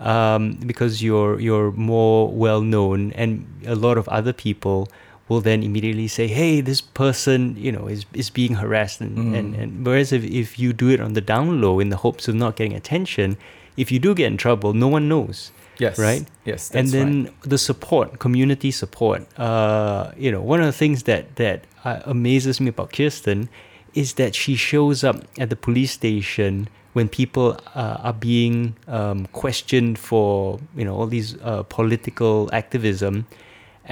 [0.00, 4.88] um, because you're you're more well known, and a lot of other people
[5.28, 9.54] will then immediately say, "Hey, this person, you know, is is being harassed," and and,
[9.54, 9.60] Mm.
[9.62, 12.34] and whereas if, if you do it on the down low in the hopes of
[12.34, 13.36] not getting attention,
[13.76, 15.98] if you do get in trouble, no one knows yes.
[15.98, 16.24] right?
[16.44, 16.70] Yes.
[16.74, 17.32] and then right.
[17.42, 19.26] the support, community support.
[19.38, 23.48] Uh, you know, one of the things that that uh, amazes me about Kirsten
[24.02, 26.52] is that she shows up at the police station
[26.96, 28.56] when people uh, are being
[28.98, 33.14] um, questioned for you know all these uh, political activism,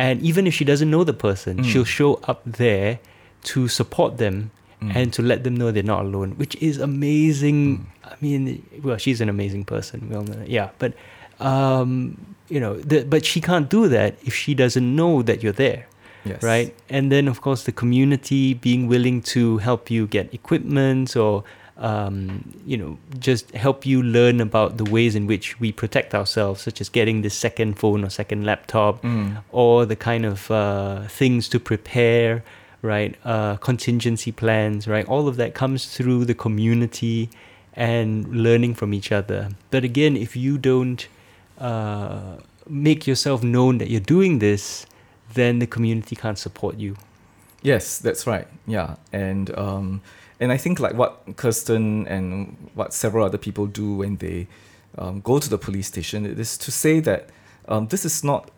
[0.05, 1.64] and even if she doesn't know the person, Mm.
[1.69, 2.99] she'll show up there
[3.53, 4.37] to support them
[4.83, 4.92] Mm.
[4.99, 7.59] and to let them know they're not alone, which is amazing.
[7.79, 8.12] Mm.
[8.12, 8.42] I mean,
[8.85, 9.99] well, she's an amazing person.
[10.12, 10.25] Well,
[10.57, 10.92] yeah, but
[11.40, 11.90] um,
[12.49, 15.87] you know, the, but she can't do that if she doesn't know that you're there,
[16.29, 16.43] yes.
[16.43, 16.75] right?
[16.89, 21.45] And then, of course, the community being willing to help you get equipment or
[21.79, 26.62] um, you know, just help you learn about the ways in which we protect ourselves,
[26.62, 29.43] such as getting this second phone or second laptop, Mm.
[29.53, 32.43] or the kind of uh, things to prepare,
[32.81, 33.15] right?
[33.27, 35.07] Uh, contingency plans, right?
[35.07, 37.29] All of that comes through the community
[37.75, 39.51] and learning from each other.
[39.71, 41.07] But again, if you don't
[41.59, 42.37] uh,
[42.67, 44.87] make yourself known that you're doing this,
[45.37, 46.96] then the community can't support you.
[47.62, 48.46] Yes, that's right.
[48.66, 50.03] Yeah, and um,
[50.40, 54.49] and I think like what Kirsten and what several other people do when they
[54.99, 57.31] um, go to the police station is to say that
[57.68, 58.51] um, this is not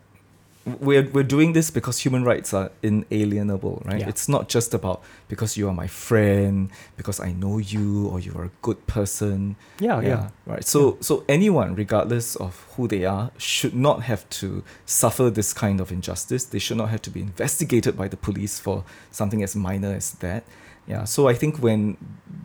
[0.65, 4.01] we're we're doing this because human rights are inalienable, right?
[4.01, 4.09] Yeah.
[4.09, 8.33] It's not just about because you are my friend, because I know you or you
[8.35, 9.55] are a good person.
[9.79, 10.29] Yeah, yeah.
[10.45, 10.63] Right.
[10.63, 15.79] So so anyone, regardless of who they are, should not have to suffer this kind
[15.79, 16.43] of injustice.
[16.45, 20.11] They should not have to be investigated by the police for something as minor as
[20.15, 20.43] that.
[20.87, 21.05] Yeah.
[21.05, 21.97] So I think when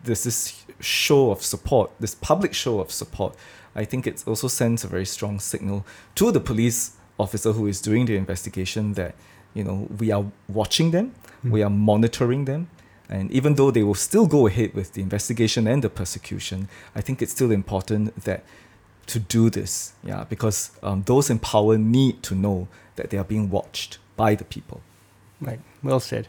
[0.03, 3.35] there's this show of support, this public show of support,
[3.75, 7.81] I think it also sends a very strong signal to the police officer who is
[7.81, 9.15] doing the investigation that
[9.53, 11.51] you know we are watching them, Hmm.
[11.51, 12.67] we are monitoring them,
[13.09, 17.01] and even though they will still go ahead with the investigation and the persecution, I
[17.01, 18.43] think it's still important that
[19.07, 23.23] to do this, yeah, because um, those in power need to know that they are
[23.23, 24.81] being watched by the people.
[25.39, 25.59] Right.
[25.83, 26.27] Well said.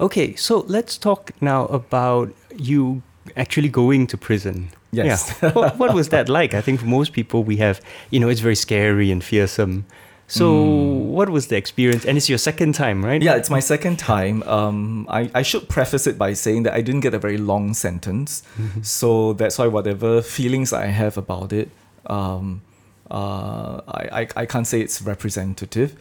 [0.00, 3.02] Okay, so let's talk now about you
[3.36, 4.68] actually going to prison.
[4.92, 5.34] Yes.
[5.42, 5.52] Yeah.
[5.52, 6.54] what, what was that like?
[6.54, 9.84] I think for most people, we have, you know, it's very scary and fearsome.
[10.28, 11.06] So, Mm.
[11.16, 12.04] what was the experience?
[12.04, 13.22] And it's your second time, right?
[13.22, 14.42] Yeah, it's my second time.
[14.42, 17.74] Um, I, I should preface it by saying that I didn't get a very long
[17.74, 18.42] sentence.
[18.82, 21.68] So that's why whatever feelings I have about it,
[22.06, 22.62] um,
[23.08, 25.94] uh, I, I, I can't say it's representative.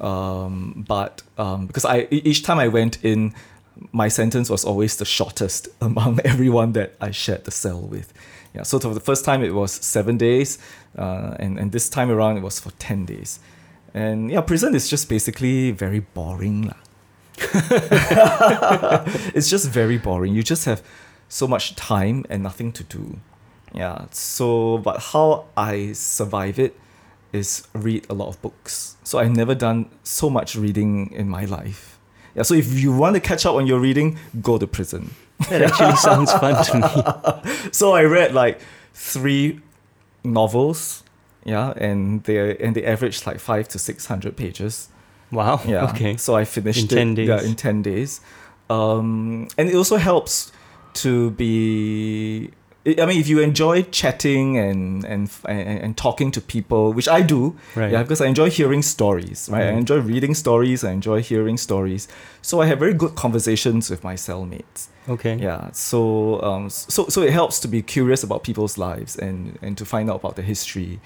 [0.00, 3.34] Um, but um, because I each time I went in,
[3.92, 8.12] my sentence was always the shortest among everyone that I shared the cell with.
[8.54, 10.58] Yeah, so for the first time it was seven days,
[10.98, 13.38] uh, and and this time around it was for ten days.
[13.94, 16.72] And yeah, prison is just basically very boring.
[19.34, 20.34] it's just very boring.
[20.34, 20.82] You just have
[21.28, 23.18] so much time and nothing to do.
[23.74, 24.06] Yeah.
[24.10, 26.78] So, but how I survive it
[27.32, 28.96] is read a lot of books.
[29.04, 31.98] So I've never done so much reading in my life.
[32.34, 32.42] Yeah.
[32.42, 35.14] So if you want to catch up on your reading, go to prison.
[35.48, 37.70] That actually sounds fun to me.
[37.72, 38.60] So I read like
[38.92, 39.60] three
[40.22, 41.02] novels.
[41.44, 44.88] Yeah, and they and they average like five to six hundred pages.
[45.32, 45.60] Wow.
[45.66, 45.88] Yeah.
[45.94, 46.16] Okay.
[46.16, 47.28] So I finished In it 10 days.
[47.28, 48.20] Yeah, in ten days.
[48.68, 50.52] Um, and it also helps
[50.94, 52.50] to be.
[52.86, 57.20] I mean, if you enjoy chatting and and and, and talking to people, which I
[57.20, 57.92] do, Right.
[57.92, 59.66] yeah, because I enjoy hearing stories, right?
[59.66, 60.82] I enjoy reading stories.
[60.82, 62.08] I enjoy hearing stories.
[62.42, 64.88] So I have very good conversations with my cellmates.
[65.08, 65.36] Okay.
[65.36, 65.70] Yeah.
[65.72, 69.84] So um, so so it helps to be curious about people's lives and and to
[69.84, 71.00] find out about the history.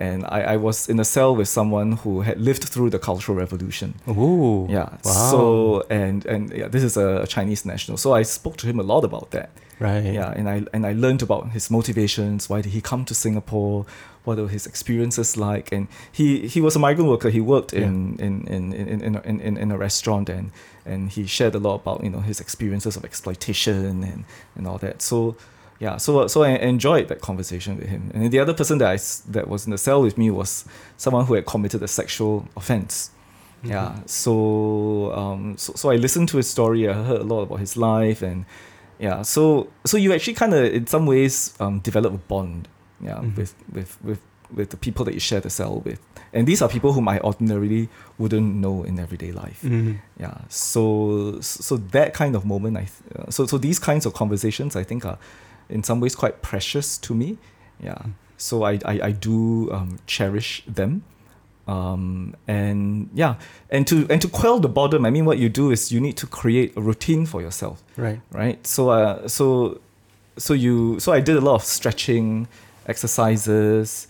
[0.00, 3.36] And I, I was in a cell with someone who had lived through the Cultural
[3.38, 3.94] Revolution.
[4.08, 4.66] Ooh.
[4.70, 4.88] Yeah.
[5.04, 5.30] Wow.
[5.30, 7.98] So and and yeah, this is a Chinese national.
[7.98, 9.50] So I spoke to him a lot about that.
[9.78, 10.04] right.
[10.14, 12.48] Yeah, and I and I learned about his motivations.
[12.50, 13.84] Why did he come to Singapore?
[14.24, 15.72] What were his experiences like?
[15.76, 17.30] And he, he was a migrant worker.
[17.30, 20.50] He worked in, in, in, in, in, in, in, in a restaurant and
[20.84, 24.24] and he shared a lot about you know his experiences of exploitation and,
[24.56, 25.00] and all that.
[25.02, 25.36] So
[25.80, 28.10] yeah, so so I enjoyed that conversation with him.
[28.14, 28.98] And the other person that I
[29.32, 30.64] that was in the cell with me was
[30.96, 33.10] someone who had committed a sexual offense.
[33.62, 36.88] Yeah, so um, so so I listened to his story.
[36.88, 38.44] I heard a lot about his life, and
[38.98, 42.68] yeah, so so you actually kind of in some ways um, develop a bond,
[43.02, 43.36] yeah, Mhm.
[43.36, 44.20] with with with
[44.56, 46.00] with the people that you share the cell with,
[46.32, 47.88] and these are people whom I ordinarily
[48.18, 49.60] wouldn't know in everyday life.
[49.62, 49.98] Mhm.
[50.18, 54.12] Yeah, so so that kind of moment, I th- uh, so so these kinds of
[54.14, 55.18] conversations, I think are
[55.70, 57.38] in some ways quite precious to me.
[57.82, 58.02] Yeah,
[58.36, 61.04] so I I, I do um, cherish them.
[61.68, 63.36] Um, and yeah
[63.68, 66.16] and to and to quell the boredom i mean what you do is you need
[66.16, 67.80] to create a routine for yourself.
[67.96, 68.20] Right.
[68.32, 68.66] right?
[68.66, 69.80] So uh, so
[70.36, 72.48] so you so i did a lot of stretching
[72.86, 74.08] exercises.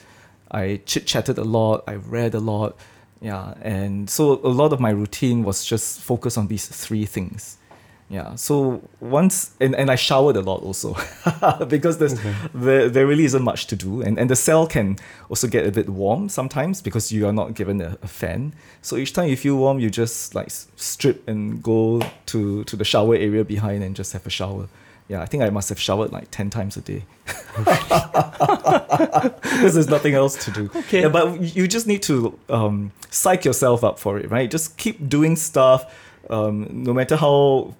[0.51, 1.85] I chit chatted a lot.
[1.87, 2.77] I read a lot.
[3.21, 3.55] Yeah.
[3.63, 7.59] And so a lot of my routine was just focused on these three things
[8.11, 8.35] yeah.
[8.35, 10.97] So once and, and i showered a lot also
[11.69, 12.35] because there's Okay.
[12.53, 14.03] there, there really isn't much to do.
[14.03, 14.97] And, and the cell can
[15.31, 18.53] also get a bit warm sometimes because you are not given a, a fan.
[18.83, 22.85] So each time you feel warm you just like strip and go to to the
[22.85, 24.67] shower area behind and just have a shower.
[25.09, 27.03] Yeah i think i must have showered like 10 times a day.
[29.43, 30.71] Because there's nothing else to do.
[30.75, 31.03] Okay.
[31.03, 34.51] yeah, but you just need to um, psych yourself up for it right?
[34.51, 35.85] Just keep doing stuff
[36.31, 37.75] um, no matter how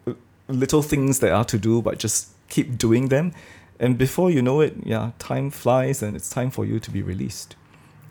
[0.49, 3.33] little things there are to do but just keep doing them.
[3.79, 7.03] And before you know it yeah time flies and it's time for you to be
[7.03, 7.57] released.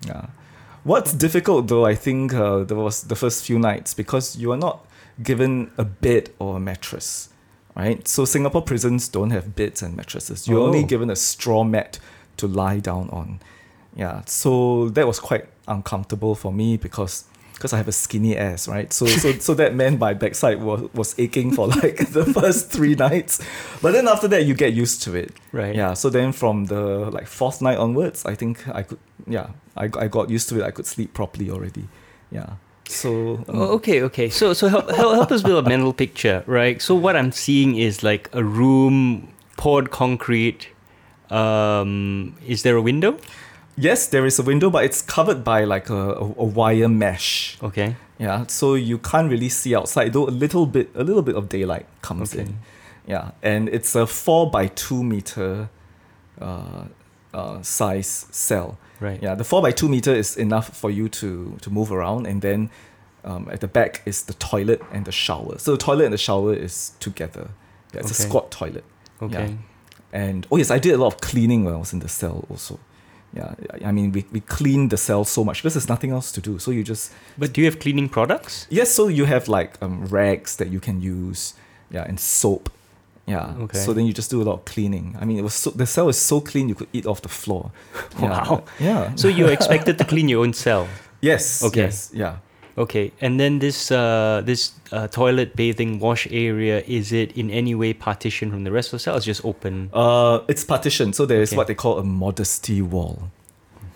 [0.06, 0.26] Yeah.
[0.82, 4.56] What's difficult though i think uh, there was the first few nights because you are
[4.56, 4.86] not
[5.22, 7.28] given a bed or a mattress
[7.76, 8.08] right?
[8.08, 10.48] So singapore prisons don't have beds and mattresses.
[10.48, 10.86] You're only Oh.
[10.86, 11.98] given a straw mat
[12.38, 13.38] to lie down on.
[13.94, 14.22] Yeah.
[14.26, 17.24] So that was quite uncomfortable for me because
[17.60, 18.90] because I have a skinny ass, right?
[18.90, 22.94] So so so that man by backside was, was aching for like the first three
[22.94, 23.38] nights.
[23.82, 25.34] But then after that you get used to it.
[25.52, 25.76] Right.
[25.76, 25.92] Yeah.
[25.92, 30.08] So then from the like fourth night onwards, I think I could yeah, I, I
[30.08, 30.64] got used to it.
[30.64, 31.86] I could sleep properly already.
[32.30, 32.54] Yeah.
[32.88, 34.30] So um, Oh, okay, okay.
[34.30, 36.80] So, so help, help, help us build a mental picture, right?
[36.82, 40.68] So, what I'm seeing is like a room poured concrete.
[41.30, 43.16] Um, is there a window?
[43.80, 47.56] Yes, there is a window, but it's covered by like a, a, a wire mesh.
[47.62, 47.96] Okay.
[48.18, 48.46] Yeah.
[48.46, 51.86] So you can't really see outside, though a little bit a little bit of daylight
[52.02, 52.42] comes Okay.
[52.42, 52.58] in.
[53.06, 55.68] Yeah, and it's a four by two meter
[56.40, 56.84] uh,
[57.34, 58.76] uh, size cell.
[59.00, 59.22] Right.
[59.22, 62.42] Yeah, the four by two meter is enough for you to to move around, and
[62.42, 62.70] then
[63.24, 65.58] um, at the back is the toilet and the shower.
[65.58, 67.48] So the toilet and the shower is together.
[67.94, 68.84] Yeah, it's a squat toilet.
[69.22, 69.56] Okay.
[70.12, 72.44] And oh yes, I did a lot of cleaning when I was in the cell
[72.50, 72.78] also.
[73.32, 73.54] Yeah,
[73.86, 76.58] I- mean we, we cleaned the cell so much because there's nothing else to do.
[76.58, 78.66] So you just But do you have cleaning products?
[78.70, 81.54] Yes, so you have like um, rags that you can use,
[81.92, 82.70] yeah, and soap,
[83.26, 83.54] yeah.
[83.60, 83.78] Okay.
[83.78, 85.16] So then you just do a lot of cleaning.
[85.20, 87.28] I mean, it was so, the cell is so clean you could eat off the
[87.28, 87.70] floor.
[88.20, 88.30] Yeah.
[88.30, 88.64] Wow.
[88.80, 89.14] Yeah.
[89.14, 90.88] So you're expected to clean your own cell.
[91.22, 91.62] yes.
[91.62, 91.82] Okay.
[91.82, 92.10] Yes.
[92.12, 92.36] Yeah.
[92.80, 97.74] Okay, and then this uh, this uh, toilet bathing wash area is it in any
[97.74, 99.16] way partitioned from the rest of the cell?
[99.16, 101.56] It's just open Uh, it's partitioned, so there is Okay.
[101.58, 103.28] what they call a modesty wall.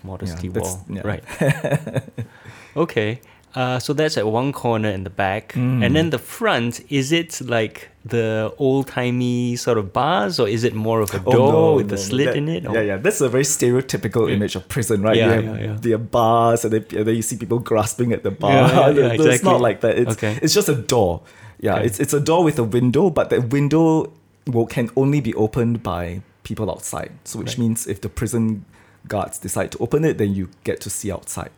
[0.03, 1.01] modesty Yeah, wall, yeah.
[1.11, 1.23] right?
[2.77, 3.21] okay,
[3.55, 5.83] uh, so that's at one corner in the back, Mm.
[5.83, 10.63] and then the front is it like the old timey sort of bars, or is
[10.63, 12.65] it more of a Oh, door no, with a slit that- in it?
[12.67, 12.97] or- Yeah, yeah.
[12.97, 14.35] That's a very stereotypical Yeah.
[14.35, 15.17] image of prison, right?
[15.17, 15.77] Yeah, you have yeah, yeah.
[15.81, 18.51] the bars, and then, and then you see people grasping at the bar.
[18.51, 19.51] Yeah, yeah, yeah, It's exactly.
[19.51, 19.97] not like that.
[19.97, 20.37] It's Okay.
[20.41, 21.21] it's just a door.
[21.59, 21.85] Yeah, Okay.
[21.87, 24.11] it's it's a door with a window, but that window
[24.45, 27.09] will, can only be opened by people outside.
[27.23, 27.59] So which Right.
[27.59, 28.65] means if the prison
[29.07, 31.49] guards decide to open it, then you get to see outside.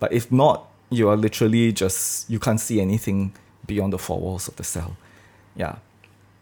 [0.00, 3.32] But if not, you are literally just you can't see anything
[3.66, 4.96] beyond the four walls of the cell.
[5.56, 5.76] Yeah.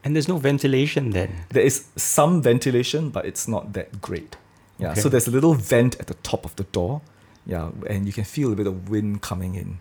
[0.04, 1.44] And there's no ventilation then.
[1.50, 4.36] There is some ventilation, but it's not that great.
[4.78, 5.00] Yeah, Okay.
[5.00, 7.00] so there's a little vent at the top of the door.
[7.46, 9.78] Yeah, and you can feel a bit of wind coming in.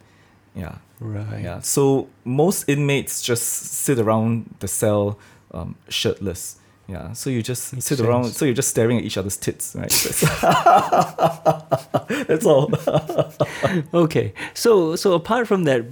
[0.56, 1.42] Yeah, Right.
[1.44, 1.62] yeah.
[1.62, 3.44] So most inmates just
[3.84, 5.18] sit around the cell
[5.54, 6.58] um, shirtless.
[6.88, 8.26] Yeah, so you just Makes sit around.
[8.26, 8.38] sense.
[8.38, 9.90] So you're just staring at each other's tits, right?
[9.90, 10.22] That's,
[12.28, 12.72] That's all.
[13.94, 14.34] Okay.
[14.54, 15.86] So so apart from that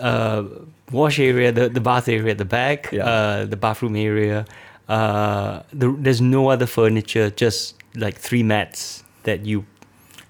[0.00, 0.44] uh,
[0.92, 3.04] wash area, the, the bath area at the back, Yeah.
[3.06, 4.44] uh, the bathroom area,
[4.88, 9.64] uh, the, there's no other furniture, just like three mats that you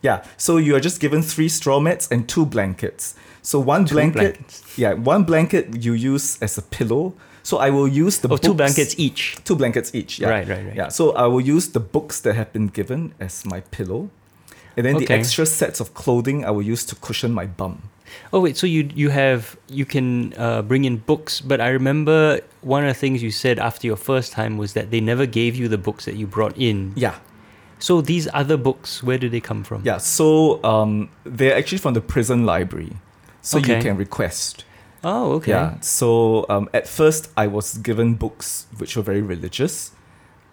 [0.03, 3.15] Yeah, so you are just given three straw mats and two blankets.
[3.43, 4.79] So one Two blanket, blankets.
[4.79, 7.13] yeah, one blanket you use as a pillow.
[7.43, 9.37] So I will use the oh two books- blankets each.
[9.45, 10.19] two blankets each.
[10.19, 10.31] Yeah.
[10.31, 10.75] Right, right, right.
[10.77, 14.11] Yeah, so I will use the books that have been given as my pillow,
[14.77, 17.83] and then the extra sets of clothing I will use to cushion my bum.
[18.33, 22.41] Oh wait, so you you have you can uh, bring in books, but I remember
[22.63, 25.55] one of the things you said after your first time was that they never gave
[25.57, 26.93] you the books that you brought in.
[26.97, 27.15] Yeah,
[27.79, 29.83] So these other books, where do they come from?
[29.85, 29.99] yeah.
[29.99, 32.93] So um, they're actually from the prison library,
[33.43, 34.65] so you can request.
[35.05, 35.53] Oh, okay.
[35.53, 35.79] Yeah.
[35.81, 39.93] So um, at first, I was given books which were very religious,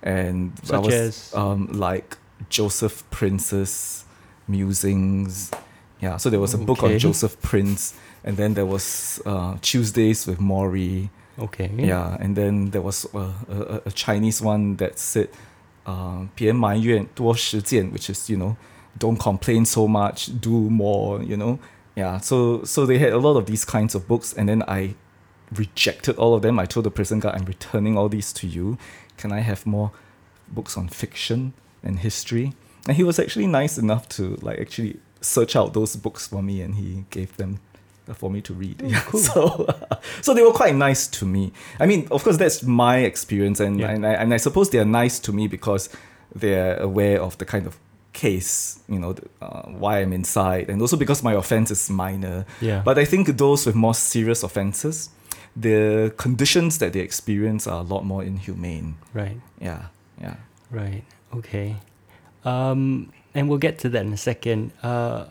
[0.03, 1.33] and Such was as?
[1.33, 2.17] um, like
[2.49, 4.05] Joseph Prince's
[4.47, 5.49] musings.
[6.03, 7.93] Yeah, so there was a book on Joseph Prince,
[8.25, 11.09] and then there was uh, Tuesdays with Morrie.
[11.39, 11.71] Okay.
[11.77, 15.29] Yeah, and then there was a, a, a Chinese one that said,
[15.85, 16.25] uh,
[17.93, 18.57] which is, you know,
[18.97, 21.59] don't complain so much, do more, you know.
[21.95, 24.95] Yeah, so so they had a lot of these kinds of books, and then I
[25.55, 26.59] rejected all of them.
[26.59, 28.77] I told the prison guard, I'm returning all these to you.
[29.15, 29.91] Can I have more
[30.49, 32.53] books on fiction and history?
[32.87, 36.61] And he was actually nice enough to like actually search out those books for me,
[36.61, 37.59] and he gave them
[38.13, 38.81] for me to read.
[38.85, 39.19] Yeah, cool.
[39.33, 39.67] So
[40.21, 41.51] so they were quite nice to me.
[41.79, 43.91] I mean, of course, that's my experience, and Yeah.
[43.91, 45.89] and, I, and I suppose they are nice to me because
[46.35, 47.77] they're aware of the kind of
[48.13, 52.45] case, you know, uh, why I'm inside, and also because my offense is minor.
[52.61, 52.81] Yeah.
[52.85, 55.09] But I think those with more serious offenses,
[55.55, 58.95] the conditions that they experience are a lot more inhumane.
[59.13, 59.39] right.
[59.61, 59.83] Yeah,
[60.21, 60.35] yeah.
[60.71, 61.03] Right.
[61.33, 61.75] Okay.
[62.45, 64.71] Um, and we'll get to that in a second.
[64.83, 65.25] Uh,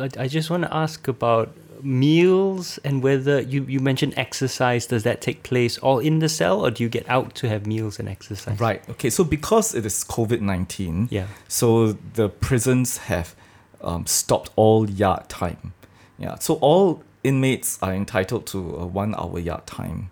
[0.00, 4.86] I- I just want to ask about meals and whether you, you mentioned exercise.
[4.86, 7.66] Does that take place all in the cell, or do you get out to have
[7.66, 8.58] meals and exercise?
[8.60, 8.82] Right.
[8.90, 9.10] Okay.
[9.10, 11.26] So because it is COVID nineteen, Yeah.
[11.48, 13.34] so the prisons have
[13.82, 15.74] um, stopped all yard time.
[16.18, 16.36] Yeah.
[16.38, 20.10] So all inmates are entitled to a one-hour yard time,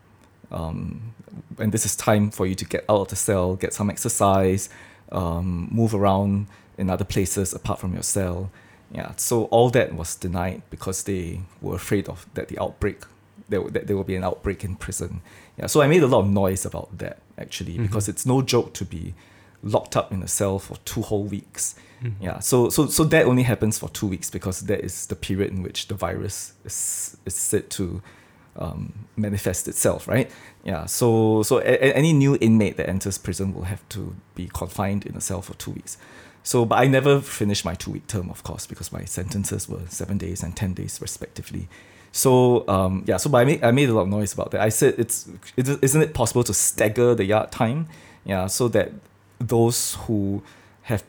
[0.51, 1.14] um,
[1.59, 4.68] and this is time for you to get out of the cell, get some exercise,
[5.12, 6.47] um, move around
[6.82, 8.50] in other places apart from your cell.
[8.98, 9.12] Yeah.
[9.16, 12.98] So all that was denied because they were afraid of that the outbreak.
[13.48, 15.20] There, that there will be an outbreak in prison.
[15.58, 18.72] Yeah, so I made a lot of noise about that actually because it's no joke
[18.74, 19.14] to be
[19.62, 21.74] locked up in a cell for two whole weeks.
[22.20, 25.50] Yeah, so so so that only happens for two weeks because that is the period
[25.52, 28.02] in which the virus is is said to
[28.56, 30.30] um, manifest itself, right?
[30.64, 34.00] Yeah, so so a- any new inmate that enters prison will have to
[34.34, 35.96] be confined in a cell for two weeks.
[36.43, 39.82] So, but I never finished my two week term, of course, because my sentences were
[39.88, 41.68] seven days and ten days respectively.
[42.12, 44.61] So um, yeah, so but I made I made a lot of noise about that.
[44.61, 47.88] I said it's it, isn't it possible to stagger the yard time,
[48.24, 48.93] yeah, so that
[49.38, 50.43] those who
[50.82, 51.05] have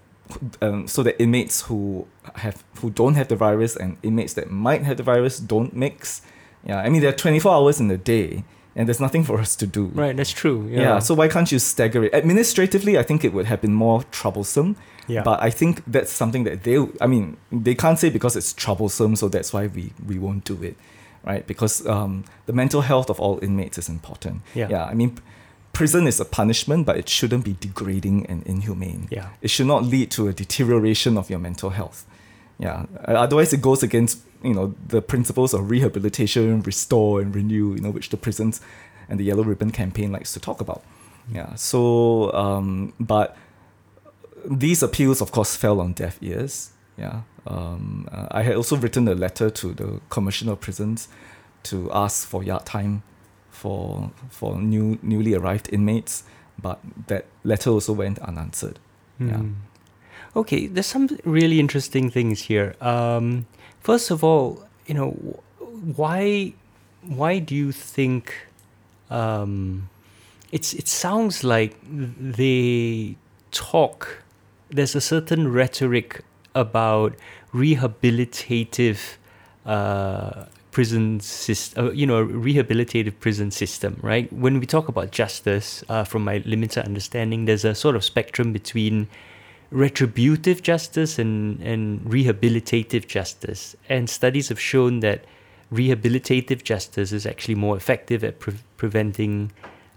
[0.61, 4.83] um, so that inmates who have who don't have the virus and inmates that might
[4.83, 6.21] have the virus don't mix.
[6.65, 9.39] Yeah, I mean there are twenty four hours in a day, and there's nothing for
[9.39, 9.85] us to do.
[9.85, 10.15] Right.
[10.15, 10.67] That's true.
[10.69, 10.81] Yeah.
[10.81, 10.99] Yeah.
[10.99, 12.13] So why can't you stagger it?
[12.13, 14.75] Administratively, I think it would have been more troublesome.
[15.07, 15.23] Yeah.
[15.23, 16.77] But I think that's something that they.
[17.01, 20.63] I mean, they can't say because it's troublesome, so that's why we we won't do
[20.63, 20.75] it,
[21.23, 21.45] right?
[21.45, 24.41] Because um, the mental health of all inmates is important.
[24.55, 24.69] Yeah.
[24.69, 24.85] Yeah.
[24.85, 25.17] I mean,
[25.73, 29.07] prison is a punishment, but it shouldn't be degrading and inhumane.
[29.11, 29.29] Yeah.
[29.41, 32.05] It should not lead to a deterioration of your mental health.
[32.59, 32.85] Yeah.
[33.05, 37.75] Otherwise, it goes against you know the principles of rehabilitation, restore, and renew.
[37.75, 38.61] You know, which the prisons
[39.09, 40.83] and the Yellow Ribbon campaign likes to talk about.
[41.31, 41.55] Yeah.
[41.55, 43.37] So, um, but
[44.45, 46.71] these appeals, of course, fell on deaf ears.
[46.97, 47.21] Yeah.
[47.45, 51.07] Um, uh, I had also written a letter to the Commissioner of Prisons
[51.63, 53.03] to ask for yard time
[53.49, 56.23] for for new newly arrived inmates,
[56.61, 58.79] but that letter also went unanswered.
[59.19, 59.37] Yeah.
[59.37, 59.53] Hmm.
[60.35, 62.75] Okay, there's some really interesting things here.
[62.81, 63.45] Um,
[63.83, 65.11] first of all, you know,
[65.95, 66.53] why
[67.05, 68.33] why do you think
[69.09, 69.89] um,
[70.51, 73.15] it's it sounds like they
[73.51, 74.23] talk
[74.69, 76.21] there's a certain rhetoric
[76.55, 77.13] about
[77.53, 79.17] rehabilitative
[79.65, 84.31] uh, prison system, uh, you know, rehabilitative prison system, right?
[84.33, 88.51] When we talk about justice, uh, from my limited understanding, there's a sort of spectrum
[88.51, 89.07] between
[89.73, 93.75] retributive justice and, and rehabilitative justice.
[93.89, 95.25] And studies have shown that
[95.73, 99.51] rehabilitative justice is actually more effective at pre- preventing.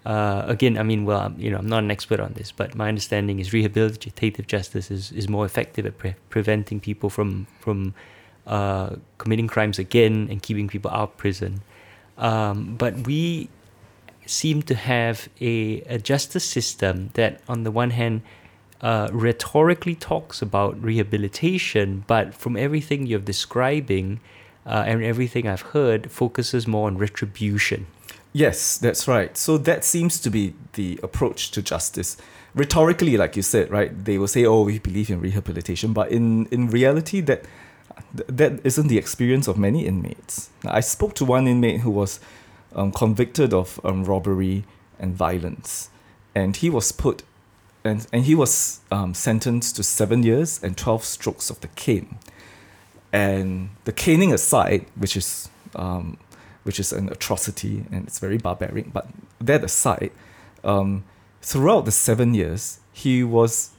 [0.07, 2.89] Uh, again, I mean, well, you know, I'm not an expert on this, but my
[2.89, 7.93] understanding is rehabilitative justice is, is more effective at pre- preventing people from from
[8.47, 11.61] uh, committing crimes again and keeping people out of prison.
[12.17, 13.51] Um, but we
[14.25, 18.23] seem to have a, a justice system that, on the one hand,
[18.81, 24.21] uh, rhetorically talks about rehabilitation, but from everything you're describing
[24.67, 27.87] uh, and everything I've heard, focuses more on retribution.
[28.33, 29.37] Yes, that's right.
[29.37, 32.17] So that seems to be the approach to justice.
[32.55, 36.47] Rhetorically, like you said, right, they will say, "Oh, we believe in rehabilitation," but in
[36.47, 37.45] in reality, that
[38.13, 40.51] that isn't the experience of many inmates.
[40.65, 42.21] I spoke to one inmate who was
[42.75, 44.65] um, convicted of um, robbery
[44.99, 45.89] and violence,
[46.35, 47.23] and he was put
[47.87, 52.19] and, and he was um, sentenced to seven years and 12 strokes of the cane.
[53.13, 56.19] And the caning aside, which is, um,
[56.65, 59.09] which is an atrocity and it's very barbaric, but
[59.41, 60.11] that aside,
[60.65, 61.05] um,
[61.41, 63.71] throughout the seven years, he was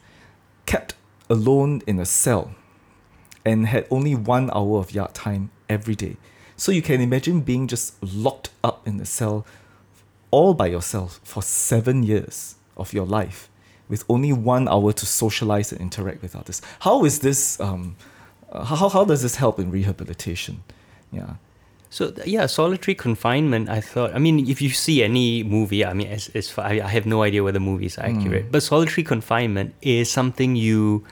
[0.66, 0.94] kept
[1.30, 2.54] alone in a cell
[3.44, 6.16] and had only one hour of yard time every day.
[6.56, 9.46] So you can imagine being just locked up in a cell
[10.30, 13.48] all by yourself for seven years of your life
[13.88, 16.60] with only one hour to socialize and interact with others.
[16.80, 17.58] How is this?
[17.60, 17.96] Um,
[18.52, 20.62] uh, how how does this help in rehabilitation?
[21.12, 21.34] Yeah.
[21.90, 23.68] So yeah, solitary confinement.
[23.68, 24.14] I thought.
[24.14, 27.22] I mean, if you see any movie, I mean, as, as far, I have no
[27.22, 28.52] idea whether movies are accurate, mm.
[28.52, 31.04] but solitary confinement is something you,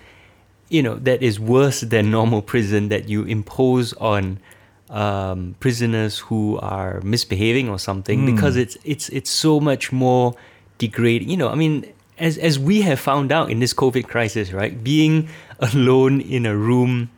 [0.69, 4.39] you know, that is worse than normal prison that you impose on
[4.91, 8.35] um, prisoners who are misbehaving or something mm.
[8.35, 10.35] because it's it's it's so much more
[10.77, 11.31] degrading.
[11.31, 11.87] You know, I mean,
[12.19, 14.83] as as we have found out in this COVID crisis, right?
[14.83, 15.29] Being
[15.61, 17.11] alone in a room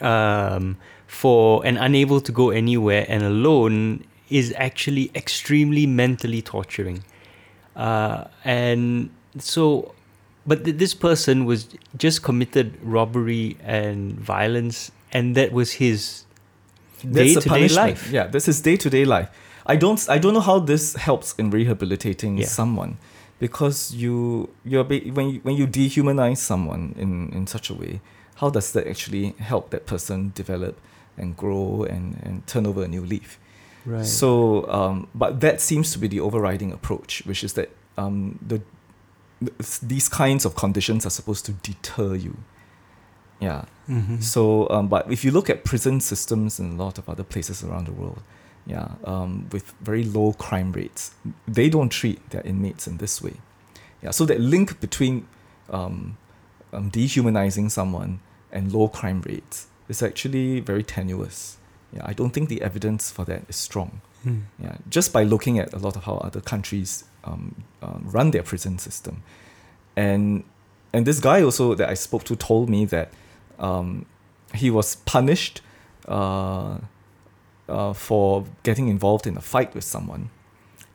[0.00, 7.04] um, for and unable to go anywhere and alone is actually extremely mentally torturing.
[7.76, 9.94] Uh, and so,
[10.46, 16.24] but th- this person was just committed robbery and violence, and that was his
[17.10, 18.10] day to day life.
[18.10, 19.28] Yeah, this is day to day life.
[19.66, 22.46] I don't I don't know how this helps in rehabilitating yeah.
[22.46, 22.98] someone
[23.42, 28.00] because you you're when you, when you dehumanize someone in in such a way
[28.36, 30.74] how does that actually help that person develop
[31.18, 33.40] and grow and and turn over a new leaf?
[33.84, 34.06] Right.
[34.06, 38.60] So um, but that seems to be the overriding approach which is that um, the
[39.82, 42.36] these kinds of conditions are supposed to deter you.
[43.40, 43.64] Yeah.
[43.88, 44.20] Mm-hmm.
[44.20, 47.64] so um, but if you look at prison systems in a lot of other places
[47.64, 48.22] around the world
[48.66, 51.14] yeah, um, with very low crime rates.
[51.48, 53.34] They don't treat their inmates in this way.
[54.02, 55.26] Yeah, so that link between
[55.70, 56.16] um,
[56.72, 61.58] um, dehumanizing someone and low crime rates is actually very tenuous.
[61.92, 64.00] Yeah, I don't think the evidence for that is strong.
[64.24, 64.42] Mm.
[64.62, 68.42] Yeah, just by looking at a lot of how other countries um, um, run their
[68.42, 69.22] prison system,
[69.96, 70.44] and
[70.92, 73.10] and this guy also that I spoke to told me that
[73.58, 74.06] um,
[74.54, 75.60] he was punished.
[76.06, 76.78] Uh,
[77.68, 80.30] uh, for getting involved in a fight with someone,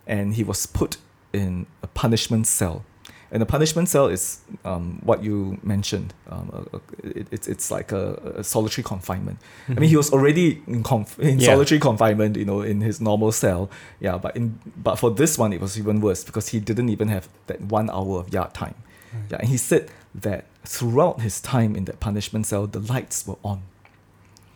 [0.05, 0.97] and he was put
[1.33, 2.83] in a punishment cell.
[3.29, 6.13] And the punishment cell is um, what you mentioned.
[6.29, 9.39] Um, uh, it, it's it's like a, a solitary confinement.
[9.39, 9.73] Mm-hmm.
[9.73, 11.47] I mean, he was already in, conf- in yeah.
[11.47, 13.69] solitary confinement, you know, in his normal cell.
[13.99, 17.09] Yeah, but in but for this one, it was even worse because he didn't even
[17.09, 18.75] have that one hour of yard time.
[19.13, 19.31] Right.
[19.31, 23.37] Yeah, and he said that throughout his time in that punishment cell, the lights were
[23.43, 23.63] on.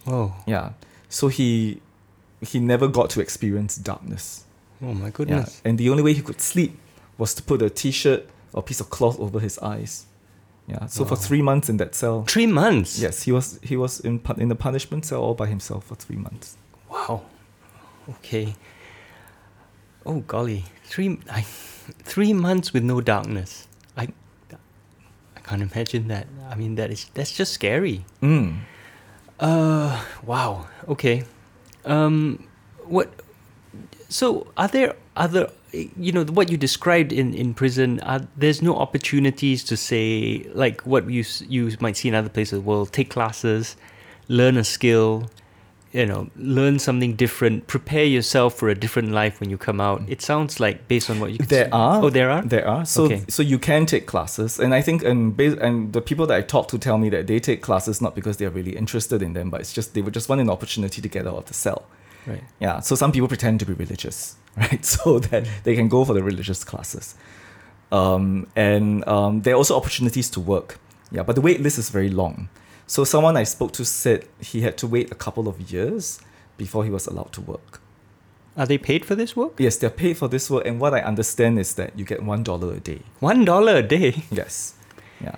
[0.07, 0.33] Oh.
[0.47, 0.71] Yeah.
[1.09, 1.81] So he
[2.41, 4.45] he never got to experience darkness.
[4.81, 5.61] Oh my goodness.
[5.63, 5.69] Yeah.
[5.69, 6.77] And the only way he could sleep
[7.17, 10.05] was to put a t shirt or piece of cloth over his eyes.
[10.67, 10.85] Yeah.
[10.87, 11.09] So wow.
[11.09, 12.23] for three months in that cell.
[12.23, 12.99] Three months?
[12.99, 16.17] Yes, he was he was in in the punishment cell all by himself for three
[16.17, 16.57] months.
[16.89, 17.23] Wow.
[18.09, 18.55] Okay.
[20.05, 20.65] Oh golly.
[20.85, 21.41] Three I,
[22.03, 23.67] three months with no darkness.
[23.95, 24.07] I
[25.35, 26.27] I can't imagine that.
[26.49, 28.05] I mean that is that's just scary.
[28.21, 28.61] Mm.
[29.39, 30.67] Uh wow.
[30.87, 31.23] Okay.
[31.85, 32.47] Um,
[32.85, 33.09] what?
[34.09, 35.51] So, are there other?
[35.73, 37.99] You know, what you described in in prison.
[38.01, 42.59] Are, there's no opportunities to say like what you you might see in other places.
[42.59, 43.77] Well, take classes,
[44.27, 45.29] learn a skill,
[45.93, 50.01] you know, learn something different, prepare yourself for a different life when you come out.
[50.07, 51.71] It sounds like based on what you there see.
[51.71, 53.25] are oh there are there are so okay.
[53.27, 56.41] so you can take classes, and I think and based, and the people that I
[56.41, 59.49] talk to tell me that they take classes not because they're really interested in them,
[59.49, 61.85] but it's just they would just want an opportunity to get out of the cell.
[62.25, 62.43] Right.
[62.59, 62.79] Yeah.
[62.79, 64.85] So some people pretend to be religious, right?
[64.85, 67.15] So that they can go for the religious classes.
[67.91, 70.79] Um, and um, there are also opportunities to work.
[71.11, 72.47] Yeah, but the wait list is very long.
[72.91, 76.19] So someone I spoke to said he had to wait a couple of years
[76.57, 77.79] before he was allowed to work.
[78.57, 79.53] Are they paid for this work?
[79.59, 82.43] Yes, they're paid for this work, and what I understand is that you get one
[82.43, 83.03] dollar a day.
[83.21, 84.25] One dollar a day.
[84.29, 84.73] Yes.
[85.21, 85.37] Yeah.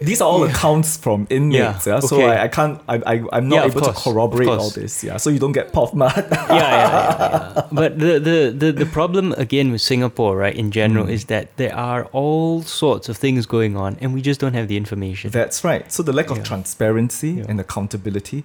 [0.00, 2.00] These are all accounts from inmates, yeah.
[2.00, 2.26] So okay.
[2.26, 5.04] I, I can't I, I I'm not Yeah, able to corroborate all this.
[5.04, 5.16] Yeah.
[5.16, 6.12] So you don't get pop mud.
[6.16, 7.66] yeah, yeah, yeah, yeah.
[7.72, 11.10] But the, the, the, the problem again with Singapore, right, in general, Mm.
[11.10, 14.66] is that there are all sorts of things going on and we just don't have
[14.68, 15.30] the information.
[15.30, 15.90] That's right.
[15.92, 16.44] So the lack of Yeah.
[16.44, 17.44] transparency Yeah.
[17.48, 18.44] and accountability.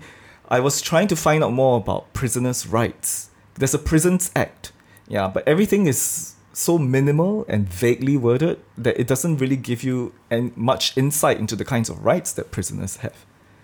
[0.50, 3.30] I was trying to find out more about prisoners' rights.
[3.56, 4.72] There's a Prisons Act.
[5.08, 10.14] Yeah, but everything is so minimal and vaguely worded that it doesn't really give you
[10.30, 13.16] any, much insight into the kinds of rights that prisoners have.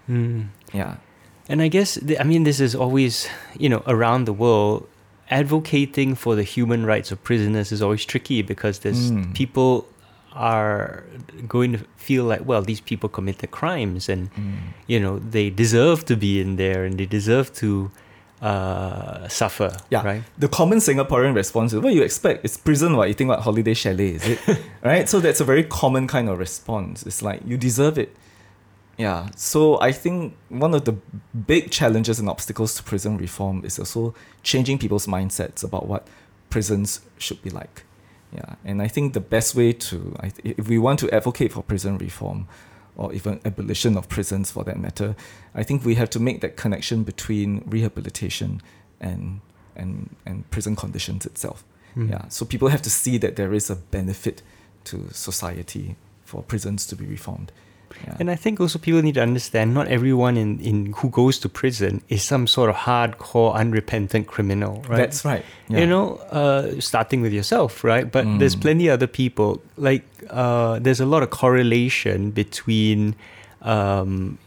[0.06, 0.44] Hmm.
[0.74, 0.96] Yeah.
[1.50, 3.28] And I guess, th- I mean, this is always,
[3.58, 4.88] you know, around the world,
[5.30, 9.34] advocating for the human rights of prisoners is always tricky because there's Mm.
[9.34, 9.86] people
[10.34, 11.04] are
[11.48, 14.54] going to feel like, well, these people committed crimes and, Mm.
[14.88, 17.92] you know, they deserve to be in there and they deserve to
[18.42, 19.76] uh, suffer.
[19.90, 20.04] Yeah.
[20.04, 20.24] Right?
[20.38, 22.46] The common Singaporean response is, what you expect?
[22.46, 23.08] It's prison, what?
[23.08, 24.40] You think what holiday chalet, is it?
[24.84, 25.08] right?
[25.10, 27.06] So that's a very common kind of response.
[27.06, 28.16] It's like, you deserve it.
[28.98, 29.30] Yeah.
[29.36, 30.94] So I think one of the
[31.46, 36.08] big challenges and obstacles to prison reform is also changing people's mindsets about what
[36.50, 37.84] prisons should be like.
[38.34, 38.56] Yeah.
[38.66, 42.48] And I think the best way to, if we want to advocate for prison reform,
[42.98, 45.16] or even abolition of prisons for that matter,
[45.56, 48.62] I think we have to make that connection between rehabilitation
[49.00, 49.42] and
[49.76, 51.64] and and prison conditions itself.
[51.94, 52.10] Hmm.
[52.10, 52.28] Yeah.
[52.30, 54.42] So people have to see that there is a benefit
[54.86, 55.96] to society
[56.26, 57.52] for prisons to be reformed.
[58.06, 58.16] Yeah.
[58.20, 61.50] And I think also people need to understand not everyone in, in who goes to
[61.50, 64.98] prison is some sort of hardcore, unrepentant criminal, right?
[64.98, 65.44] That's right.
[65.70, 65.80] Yeah.
[65.80, 68.10] You know, uh, starting with yourself, right?
[68.12, 68.62] But there's Mm.
[68.62, 69.62] plenty other people.
[69.78, 73.16] Like, uh, there's a lot of correlation between,
[73.62, 74.38] um,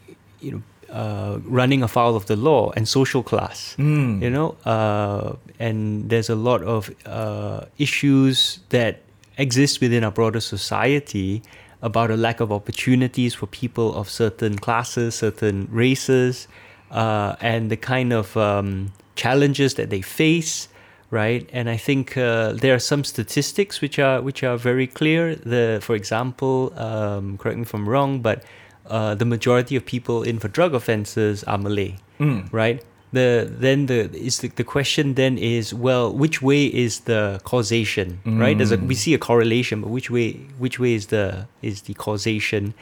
[0.40, 3.76] you know, uh, running afoul of the law and social class.
[3.78, 4.20] Mm.
[4.22, 9.01] You know, uh, and there's a lot of uh, issues that
[9.38, 11.42] exist within our broader society
[11.83, 16.47] about a lack of opportunities for people of certain classes, certain races,
[16.91, 20.68] uh, and the kind of um, challenges that they face,
[21.11, 21.49] right?
[21.53, 25.35] And I think uh, there are some statistics which are which are very clear.
[25.37, 28.45] The, for example, um, correct me if I'm wrong, but
[28.87, 32.53] uh, the majority of people in for drug offences are Malay Mm.
[32.53, 32.85] right?
[33.12, 38.20] The then the is the, the question then is well, which way is the causation,
[38.24, 38.56] right?
[38.56, 38.98] There's a we Mm.
[38.98, 42.72] see a correlation, but which way which way is the is the causation,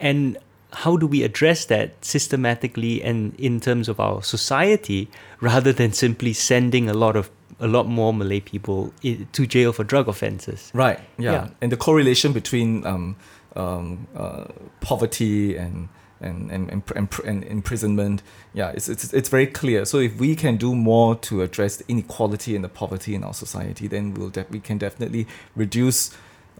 [0.00, 0.38] and
[0.72, 5.08] how do we address that systematically and in terms of our society
[5.40, 7.30] rather than simply sending a lot of
[7.60, 8.92] a lot more Malay people
[9.32, 10.70] to jail for drug offences?
[10.74, 10.98] Right.
[11.18, 11.32] Yeah.
[11.32, 11.48] Yeah.
[11.60, 13.16] And the correlation between um,
[13.54, 14.46] um, uh,
[14.80, 15.88] poverty and
[16.24, 18.22] and and, and, and, imprisonment,
[18.52, 19.84] yeah, it's, it's it's very clear.
[19.84, 23.34] So if we can do more to address the inequality and the poverty in our
[23.34, 26.10] society, then we'll de- we can definitely reduce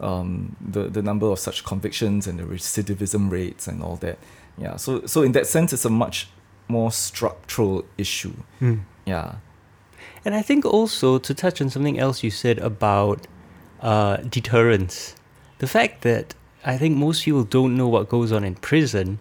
[0.01, 4.19] um, the the number of such convictions and the recidivism rates and all that.
[4.59, 4.77] Yeah.
[4.77, 6.29] So so in that sense, it's a much
[6.69, 8.35] more structural issue.
[9.05, 9.37] Yeah.
[10.25, 13.27] And I think also to touch on something else you said about
[13.81, 15.15] uh, deterrence,
[15.59, 16.35] the fact that
[16.65, 19.19] I think most people don't know what goes on in prison,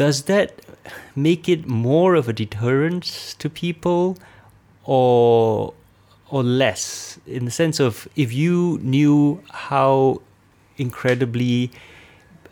[0.00, 0.62] does that
[1.14, 4.16] make it more of a deterrence to people,
[4.84, 5.74] or
[6.30, 10.22] or less in the sense of if you knew how
[10.78, 11.70] incredibly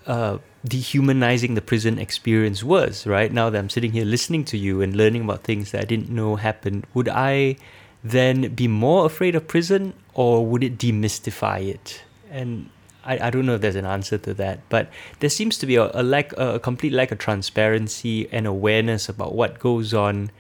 [0.07, 0.37] uh,
[0.67, 3.33] dehumanizing the prison experience was, right?
[3.33, 6.11] Now that I'm sitting here listening to you and learning about things that I didn't
[6.11, 7.57] know happened, would I
[8.05, 12.03] then be more afraid of prison or would it demystify it?
[12.31, 12.69] And
[13.05, 14.91] I, I don't know if there's an answer to that, but
[15.21, 19.35] there seems to be a, a lack, a complete lack of transparency and awareness about
[19.35, 20.31] what goes on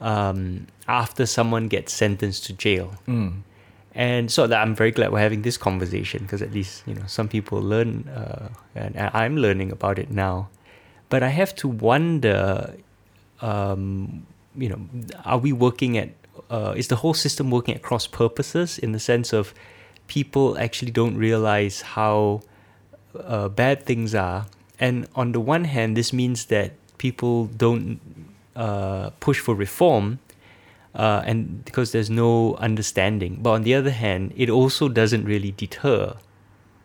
[0.00, 2.94] um, after someone gets sentenced to jail.
[3.06, 3.42] Mm.
[3.94, 7.04] And so that I'm very glad we're having this conversation because at least you know
[7.06, 10.48] some people learn, uh, and and I'm learning about it now.
[11.10, 12.74] But I have to wonder,
[13.40, 14.80] um, you know,
[15.24, 16.10] are we working at?
[16.50, 19.54] Uh, is the whole system working at cross purposes in the sense of
[20.06, 22.42] people actually don't realize how
[23.18, 24.46] uh, bad things are,
[24.78, 28.00] and on the one hand, this means that people don't
[28.56, 30.18] uh, push for reform
[30.94, 33.38] uh, and because there's no understanding.
[33.42, 36.16] But on the other hand, it also doesn't really deter.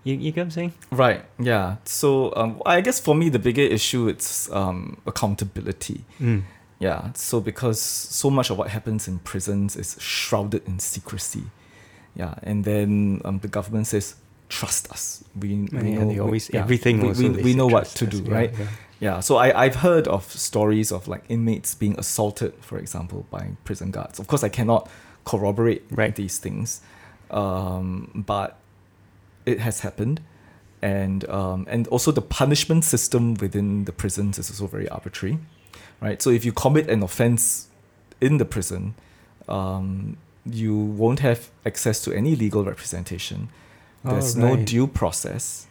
[0.03, 0.73] You, you get what I'm saying?
[0.91, 1.25] Right.
[1.37, 1.77] Yeah.
[1.85, 6.05] So um, I guess for me the bigger issue it's um, accountability.
[6.19, 6.43] Mm.
[6.79, 7.11] Yeah.
[7.13, 11.43] So because so much of what happens in prisons is shrouded in secrecy.
[12.15, 12.33] Yeah.
[12.43, 14.15] And then um, the government says
[14.49, 15.23] trust us.
[15.39, 16.99] We, we Yeah, know they always yeah, everything.
[16.99, 18.11] We, we, we know what to us.
[18.11, 18.53] do, Yeah, right?
[18.59, 18.65] yeah.
[19.01, 23.51] Yeah, so I, I've heard of stories of like inmates being assaulted, for example, by
[23.63, 24.19] prison guards.
[24.19, 24.89] Of course, I cannot
[25.23, 26.13] corroborate Right.
[26.13, 26.81] these things,
[27.31, 28.57] um, but
[29.45, 30.19] it has happened.
[30.81, 35.37] And um, and also the punishment system within the prisons is also very arbitrary,
[36.01, 36.21] right?
[36.21, 37.67] So if you commit an offense
[38.21, 38.95] in the prison,
[39.47, 40.17] um,
[40.53, 43.49] you won't have access to any legal representation.
[44.03, 44.65] There's no right.
[44.65, 45.67] due process.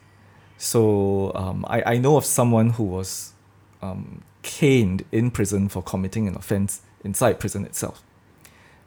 [0.58, 3.32] So um, I, I know of someone who was
[3.80, 8.02] um, caned in prison for committing an offense inside prison itself.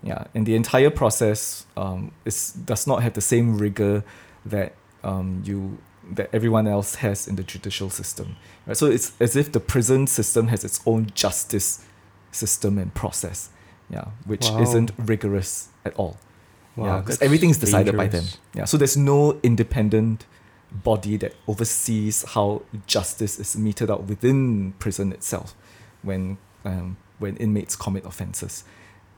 [0.03, 4.03] Yeah, and the entire process um, is does not have the same rigor
[4.45, 4.73] that
[5.03, 5.77] um, you
[6.11, 8.35] that everyone else has in the judicial system.
[8.65, 8.75] Right?
[8.75, 11.85] So it's as if the prison system has its own justice
[12.31, 13.49] system and process.
[13.91, 14.61] Yeah, which Wow.
[14.61, 16.17] isn't rigorous at all.
[16.77, 18.23] Wow, yeah, because everything is decided by them.
[18.23, 18.37] dangerous.
[18.55, 20.25] Yeah, so there's no independent
[20.71, 25.53] body that oversees how justice is meted out within prison itself
[26.01, 28.63] when um, when inmates commit offences.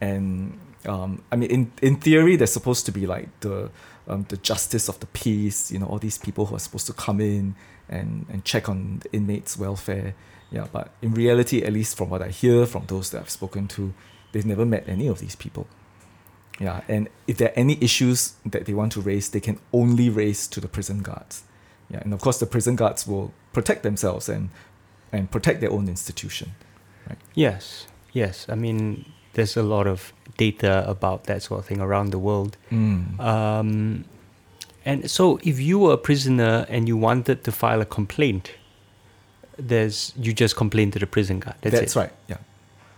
[0.01, 3.69] And um, I mean, in, in theory, there's supposed to be like the
[4.07, 5.71] um, the justice of the peace.
[5.71, 7.55] You know, all these people who are supposed to come in
[7.87, 10.15] and, and check on the inmates' welfare.
[10.51, 13.67] Yeah, but in reality, at least from what I hear from those that I've spoken
[13.69, 13.93] to,
[14.33, 15.67] they've never met any of these people.
[16.59, 20.09] Yeah, and if there are any issues that they want to raise, they can only
[20.09, 21.43] raise to the prison guards.
[21.89, 24.49] Yeah, and of course, the prison guards will protect themselves and
[25.11, 26.51] and protect their own institution.
[27.07, 27.17] Right?
[27.33, 28.45] Yes, yes.
[28.49, 32.57] I mean, there's a lot of data about that sort of thing around the world.
[32.71, 33.19] Mm.
[33.19, 34.05] Um,
[34.85, 38.51] and so, if you were a prisoner and you wanted to file a complaint,
[39.57, 41.55] there's you just complain to the prison guard.
[41.61, 42.11] That's, That's right.
[42.27, 42.37] Yeah.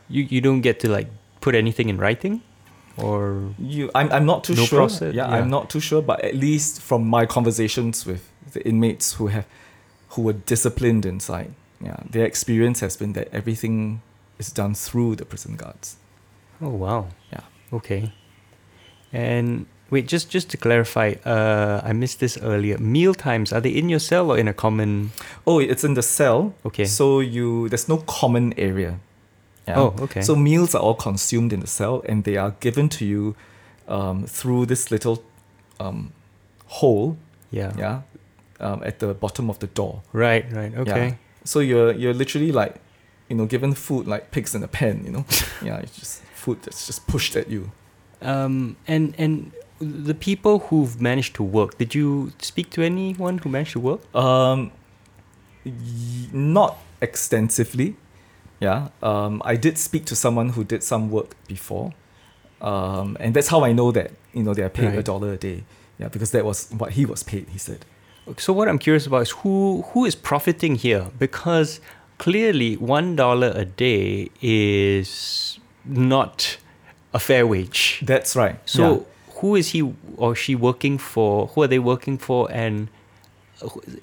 [0.09, 1.07] You you don't get to like
[1.45, 2.35] put anything in writing,
[3.05, 3.19] or
[3.75, 4.79] You, I'm, I'm not too No sure.
[4.79, 5.35] process, yeah, yeah.
[5.37, 8.21] I'm not too sure, but at least from my conversations with
[8.53, 9.45] the inmates who have,
[10.13, 11.51] who were disciplined inside,
[11.87, 14.01] yeah, their experience has been that everything
[14.39, 15.87] is done through the prison guards.
[16.61, 17.01] oh wow,
[17.33, 17.43] Yeah.
[17.79, 18.11] okay.
[19.13, 22.77] And wait, just just to clarify, uh, I missed this earlier.
[22.79, 25.11] Meal times are they in your cell or in a common?
[25.45, 26.53] Oh, it's in the cell.
[26.65, 26.85] Okay.
[26.85, 28.99] So you, there's no common area.
[29.67, 29.79] Yeah.
[29.79, 30.21] Oh, okay.
[30.21, 33.35] So meals are all consumed in the cell, and they are given to you
[33.87, 35.23] um, through this little
[35.79, 36.11] um,
[36.67, 37.17] hole,
[37.51, 37.73] yeah.
[37.77, 38.01] yeah,
[38.59, 40.01] um, at the bottom of the door.
[40.13, 40.45] Right.
[40.51, 40.73] Right.
[40.77, 41.07] Okay.
[41.07, 41.13] Yeah.
[41.43, 42.75] So you're you're literally like,
[43.29, 45.01] you know, given food like pigs in a pen.
[45.05, 45.25] You know,
[45.63, 47.71] yeah, it's just food that's just pushed at you.
[48.21, 53.49] Um, and and the people who've managed to work, did you speak to anyone who
[53.49, 54.01] managed to work?
[54.15, 54.71] Um,
[55.65, 55.71] y-
[56.31, 57.95] not extensively.
[58.59, 58.89] Yeah.
[59.03, 61.93] Um, I did speak to someone who did some work before.
[62.61, 65.05] Um, and that's how I know that you know they are paid a Right.
[65.05, 65.63] dollar a day.
[65.99, 67.47] Yeah, because that was what he was paid.
[67.49, 67.85] He said.
[68.37, 71.79] So what I'm curious about is who who is profiting here because
[72.17, 76.57] clearly one dollar a day is not
[77.13, 78.01] a fair wage.
[78.03, 78.57] That's right.
[78.65, 78.99] So yeah.
[79.41, 81.47] who is he or she working for?
[81.47, 82.49] Who are they working for?
[82.51, 82.87] And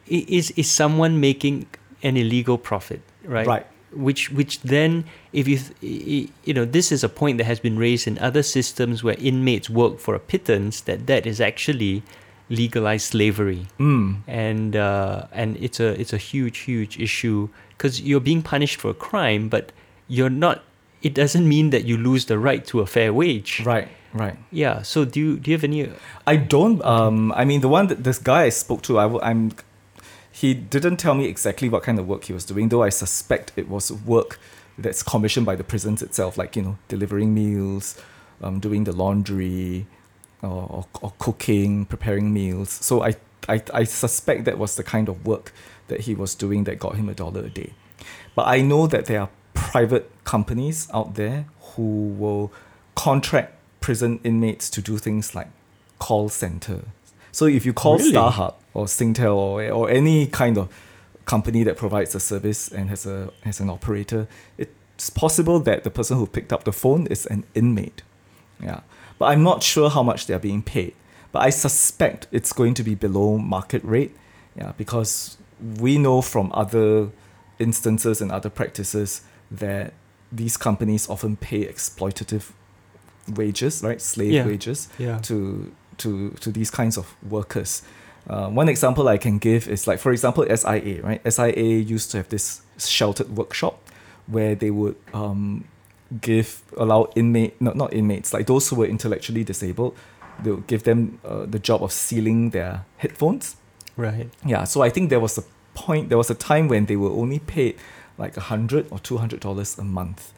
[0.07, 1.67] is is someone making
[2.03, 3.01] an illegal profit?
[3.25, 3.47] Right.
[3.47, 3.67] Right.
[3.95, 7.45] Which which then, if you th- i- i- you know, this is a point that
[7.45, 10.81] has been raised in other systems where inmates work for a pittance.
[10.83, 12.03] That that is actually
[12.49, 14.17] legalized slavery Mm.
[14.29, 18.91] and uh, and it's a it's a huge huge issue because you're being punished for
[18.91, 19.73] a crime, but
[20.09, 20.63] you're not.
[21.03, 23.63] It doesn't mean that you lose the right to a fair wage.
[23.65, 23.89] Right.
[24.15, 24.37] Right.
[24.51, 24.83] Yeah.
[24.83, 25.89] So do you do you have any?
[26.27, 26.85] I don't.
[26.85, 29.53] Um, I mean, the one that this guy I spoke to, I, I'm.
[30.33, 33.53] He didn't tell me exactly what kind of work he was doing, though I suspect
[33.57, 34.41] it was work
[34.79, 38.01] that's commissioned by the prisons itself, like you know, delivering meals,
[38.43, 39.87] um, doing the laundry,
[40.43, 42.71] or, or, cooking, preparing meals.
[42.71, 43.15] So I,
[43.49, 45.53] I, I suspect that was the kind of work
[45.89, 47.75] that he was doing that got him a dollar a day.
[48.35, 52.53] But I know that there are private companies out there who will
[52.95, 55.49] contract prison inmates to do things like
[55.99, 56.87] call center.
[57.31, 58.13] So if you call Really?
[58.13, 60.69] StarHub or Singtel or, or any kind of
[61.25, 64.27] company that provides a service and has a has an operator,
[64.59, 68.03] it's possible that the person who picked up the phone is an inmate.
[68.63, 68.81] Yeah.
[69.19, 70.95] But I'm not sure how much they're being paid.
[71.33, 74.15] But I suspect it's going to be below market rate.
[74.57, 75.39] Yeah, because
[75.81, 77.09] we know from other
[77.59, 79.93] instances and other practices that
[80.31, 82.51] these companies often pay exploitative
[83.35, 84.01] wages, right?
[84.01, 84.47] Slave Yeah.
[84.47, 85.19] wages Yeah.
[85.23, 87.83] to to to these kinds of workers.
[88.29, 91.21] Uh, one example I can give is like, for example, SIA, right?
[91.33, 93.81] SIA used to have this sheltered workshop
[94.27, 95.65] where they would um,
[96.21, 99.97] give allow inmate not not inmates like those who were intellectually disabled,
[100.43, 103.57] they would give them uh, the job of sealing their headphones
[103.97, 104.31] Right.
[104.47, 105.43] Yeah, so I think there was a
[105.75, 107.77] point, there was a time when they were only paid
[108.19, 110.33] like a hundred or two hundred dollars a month,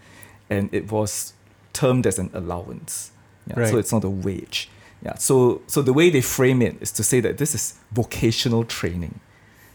[0.51, 1.35] and it was
[1.73, 3.13] termed as an allowance.
[3.47, 3.71] Yeah, Right.
[3.71, 4.69] so it's not a wage.
[5.05, 8.65] Yeah, so so the way they frame it is to say that this is vocational
[8.65, 9.21] training.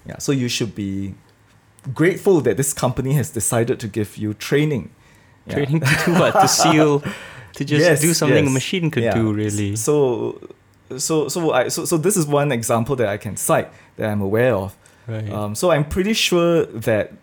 [0.06, 1.14] Yeah, so you should be
[1.94, 4.90] grateful that this company has decided to give you training.
[5.46, 5.54] Yeah.
[5.56, 6.32] Training to do what?
[6.42, 7.00] To seal,
[7.54, 9.14] to just Yes, do something a machine could Yeah.
[9.14, 9.76] do, really.
[9.76, 10.40] So,
[10.98, 14.22] so, so, I, so, so this is one example that I can cite that I'm
[14.22, 14.76] aware of.
[15.08, 15.30] right.
[15.32, 17.14] Um, so I'm pretty sure that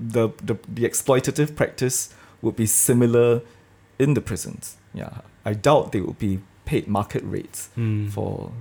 [0.00, 3.42] the, the the exploitative practice would be similar
[3.98, 4.76] in the prisons.
[4.94, 8.08] Yeah, I doubt they would be paid market rates Hmm.
[8.08, 8.52] for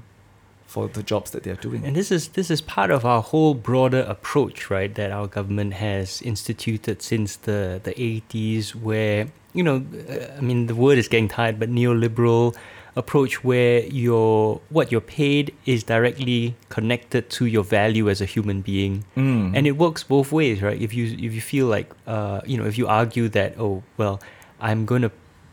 [0.68, 1.84] for the jobs that they're doing.
[1.86, 4.94] And this is this is part of our whole broader approach, right?
[4.96, 10.68] That our government has instituted since the the eighties, where you know, uh, I mean,
[10.68, 12.56] the word is getting tired, but neoliberal
[12.96, 18.62] approach where your what you're paid is directly connected to your value as a human
[18.62, 19.52] being, Mm.
[19.56, 20.82] and it works both ways, right?
[20.82, 24.22] If you if you feel like, uh, you know, if you argue that, oh well,
[24.62, 25.12] I'm going to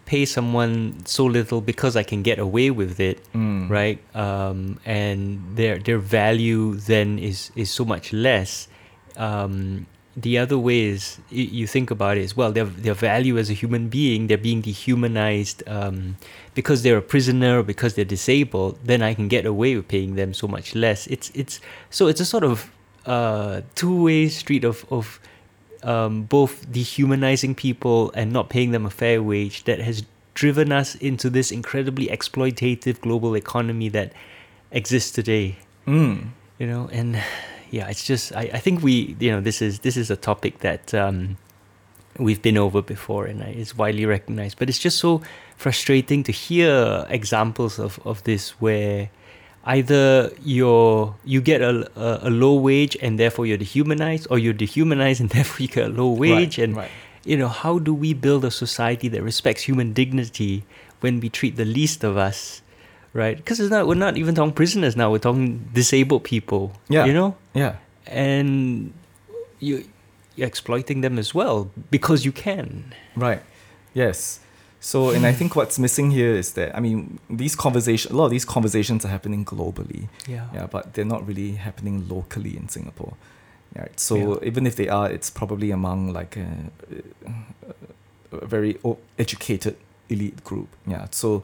[0.08, 3.68] pay someone so little because I can get away with it, Mm.
[3.78, 3.98] right?
[4.16, 5.20] Um, and
[5.56, 8.68] their their value then is is so much less.
[9.16, 9.86] Um,
[10.16, 12.50] the other way is you, think about it as well.
[12.50, 16.16] Their their value as a human being, they're being dehumanized um,
[16.54, 18.78] because they're a prisoner or because they're disabled.
[18.82, 21.06] Then I can get away with paying them so much less.
[21.06, 22.56] It's it's so it's a sort of
[23.06, 25.20] uh, two way street of of
[25.88, 30.94] um, both dehumanizing people and not paying them a fair wage that has driven us
[31.08, 34.12] into this incredibly exploitative global economy that
[34.70, 36.18] exists today Mm.
[36.60, 37.10] you know and
[37.70, 40.58] yeah it's just I, I think we you know this is this is a topic
[40.60, 41.38] that um,
[42.18, 45.22] we've been over before and it's widely recognized but it's just so
[45.56, 49.08] frustrating to hear examples of, of this where
[49.68, 54.56] either you're you get a, a, a low wage and therefore you're dehumanized or you're
[54.56, 56.90] dehumanized and therefore you get a low wage right, and right.
[57.24, 60.64] you know how do we build a society that respects human dignity
[61.00, 62.62] when we treat the least of us
[63.12, 67.04] right because it's not we're not even talking prisoners now we're talking disabled people Yeah.
[67.04, 67.76] you know yeah.
[68.06, 68.92] and
[69.60, 69.84] you
[70.34, 73.42] you're exploiting them as well because you can Right.
[73.94, 74.40] Yes.
[74.80, 78.26] So, and I think what's missing here is that I mean, these conversations, a lot
[78.26, 82.68] of these conversations are happening globally, yeah yeah, but they're not really happening locally in
[82.68, 83.14] Singapore.
[83.74, 84.00] Yeah, right?
[84.00, 84.48] so Yeah.
[84.48, 86.46] even if they are, it's probably among like a,
[88.32, 88.78] a very
[89.18, 89.76] educated
[90.08, 90.68] elite group.
[90.86, 91.42] Yeah, so.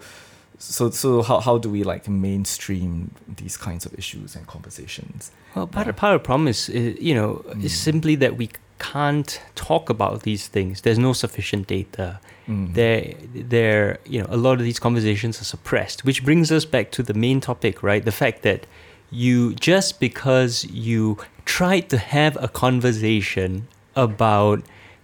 [0.57, 5.33] So, so how, how do we like mainstream these kinds of issues and conversations?
[5.55, 5.91] Well, part Yeah.
[5.91, 6.73] of, part of the problem is, uh,
[7.09, 7.85] you know, is Mm.
[7.85, 10.81] simply that we can't talk about these things.
[10.83, 12.21] There's no sufficient data.
[12.49, 12.75] Mm.
[12.75, 16.91] There, there, you know, a lot of these conversations are suppressed, which brings us back
[16.93, 18.05] to the main topic, right?
[18.05, 18.67] The fact that
[19.11, 21.17] you just because you
[21.47, 23.67] tried to have a conversation
[23.97, 24.63] about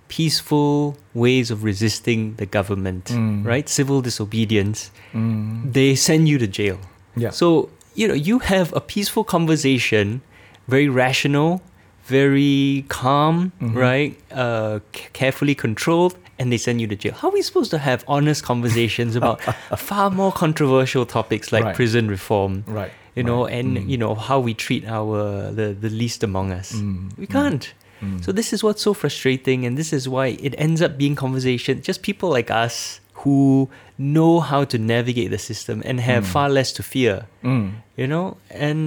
[0.09, 3.45] peaceful ways of resisting the government, Mm.
[3.47, 3.69] right?
[3.69, 5.73] Civil disobedience, Mm.
[5.73, 6.79] they send you to jail.
[7.17, 7.31] Yeah.
[7.31, 10.21] So, you know, you have a peaceful conversation,
[10.69, 11.63] very rational,
[12.07, 13.75] very calm, Mhm.
[13.87, 14.13] right?
[14.33, 17.13] Uh, c- carefully controlled, and they send you to jail.
[17.21, 19.41] How are we supposed to have honest conversations about
[19.91, 21.77] far more controversial topics like Right.
[21.77, 22.91] prison reform, right.
[23.15, 23.89] you know, and, Mm.
[23.93, 26.73] you know, how we treat our, the, the least among us?
[26.73, 27.17] Mm.
[27.19, 27.33] We Mm.
[27.39, 27.65] can't.
[28.03, 28.25] Mm.
[28.25, 31.83] So this is what's so frustrating, and this is why it ends up being conversation.
[31.91, 33.69] Just people like us who
[33.99, 36.33] know how to navigate the system and have Mm.
[36.37, 37.67] far less to fear, Mm.
[38.01, 38.39] you know.
[38.49, 38.81] And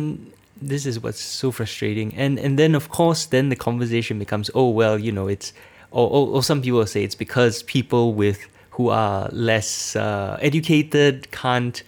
[0.60, 2.10] this is what's so frustrating.
[2.24, 5.54] And and then of course, then the conversation becomes, oh well, you know, it's
[5.94, 8.40] or or, or some people say it's because people with
[8.76, 11.84] who are less uh, educated can't.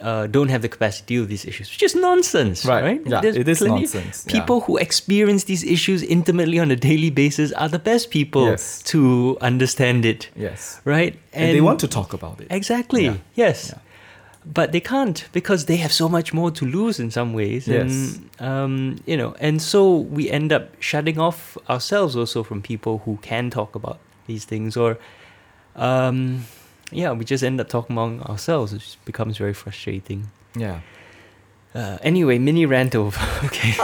[0.00, 2.82] Uh, don't have the capacity to deal with these issues, which is nonsense, right?
[2.82, 3.00] Right.
[3.04, 4.24] Yeah, There's it is nonsense.
[4.26, 4.32] yeah.
[4.40, 8.80] People who experience these issues intimately on a daily basis are the best people Yes.
[8.92, 10.80] to understand it, Yes.
[10.86, 11.12] right?
[11.34, 12.46] And, they want to talk about it.
[12.50, 13.16] exactly Yeah.
[13.34, 13.78] yes, Yeah.
[14.44, 17.90] But they can't because they have so much more to lose in some ways, Yes.
[17.90, 22.98] and um, you know, and so we end up shutting off ourselves also from people
[23.04, 24.98] who can talk about these things, or
[25.76, 26.44] um,
[26.90, 30.30] yeah, we just end up talking among ourselves, which becomes very frustrating.
[30.56, 30.80] Yeah.
[31.72, 33.20] Uh, anyway, mini rant over.
[33.44, 33.74] okay.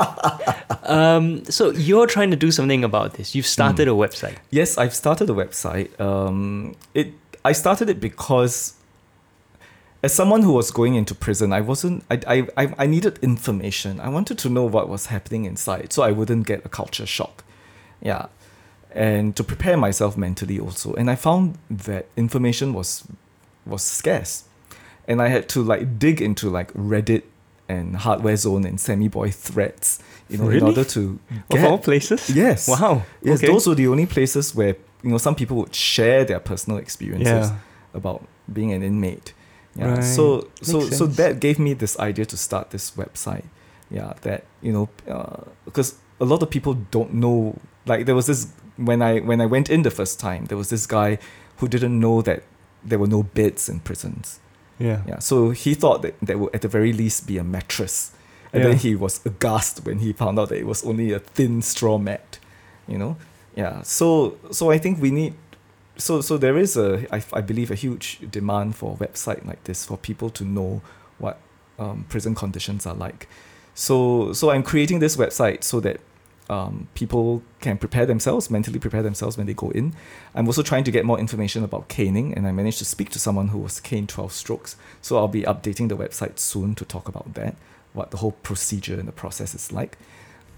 [0.82, 3.34] um, so you're trying to do something about this.
[3.34, 4.36] You've started a website.
[4.50, 5.98] Yes, I've started a website.
[6.00, 7.12] Um, it
[7.44, 8.74] I started it because
[10.06, 12.16] as someone who was going into prison, I wasn't I,
[12.56, 13.92] I, I, needed information.
[14.00, 17.44] I wanted to know what was happening inside so I wouldn't get a culture shock.
[18.00, 18.26] Yeah.
[18.92, 20.94] And to prepare myself mentally also.
[20.94, 22.90] And I found that information was
[23.66, 24.44] was scarce.
[25.08, 27.24] And I had to like dig into like Reddit
[27.68, 29.98] and Hardware Zone and Sammyboy threads,
[30.28, 31.18] you know, in order to
[31.50, 32.30] Of get all places?
[32.30, 33.02] yes, Wow.
[33.22, 33.52] yes, okay.
[33.52, 37.50] those were the only places where you know some people would share their personal experiences
[37.50, 37.56] yeah.
[38.00, 38.20] about
[38.58, 39.34] being an inmate.
[39.78, 39.94] Yeah.
[39.94, 40.04] Right.
[40.04, 41.16] So so Makes so sense.
[41.16, 43.44] that gave me this idea to start this website.
[43.90, 44.14] Yeah.
[44.22, 44.88] That you know
[45.64, 47.56] because uh, a lot of people don't know.
[47.86, 50.68] Like there was this when I when I went in the first time, there was
[50.70, 51.18] this guy
[51.58, 52.42] who didn't know that
[52.84, 54.40] there were no beds in prisons.
[54.78, 55.02] Yeah.
[55.06, 55.18] Yeah.
[55.20, 58.12] So he thought that there would at the very least be a mattress.
[58.52, 58.70] And Yeah.
[58.70, 61.98] then he was aghast when he found out that it was only a thin straw
[61.98, 62.38] mat.
[62.88, 63.16] You know?
[63.56, 63.82] Yeah.
[63.82, 65.34] So so I think we need
[65.96, 69.64] so so there is a I, I believe a huge demand for a website like
[69.64, 70.82] this for people to know
[71.18, 71.38] what
[71.78, 73.28] um, prison conditions are like.
[73.74, 76.00] So so I'm creating this website so that
[76.48, 79.94] um, people can prepare themselves, mentally prepare themselves when they go in.
[80.34, 83.18] I'm also trying to get more information about caning, and I managed to speak to
[83.18, 84.76] someone who was caned 12 strokes.
[85.02, 87.56] So I'll be updating the website soon to talk about that,
[87.94, 89.98] what the whole procedure and the process is like.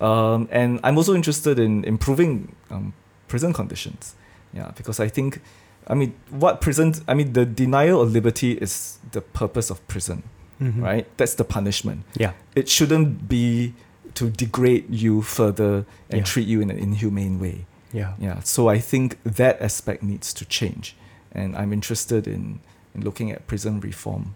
[0.01, 2.93] Um, and I'm also interested in improving um,
[3.26, 4.14] prison conditions.
[4.53, 5.40] Yeah, because I think,
[5.86, 10.22] I mean, what prison, I mean, the denial of liberty is the purpose of prison,
[10.61, 10.82] Mhm.
[10.82, 11.07] right?
[11.16, 12.32] That's the punishment Yeah.
[12.55, 13.74] it shouldn't be
[14.14, 16.24] to degrade you further and Yeah.
[16.24, 17.66] treat you in an inhumane way.
[17.92, 18.14] Yeah.
[18.18, 18.40] Yeah.
[18.42, 20.96] So I think that aspect needs to change.
[21.32, 22.61] And I'm interested in,
[22.94, 24.34] in looking at prison reform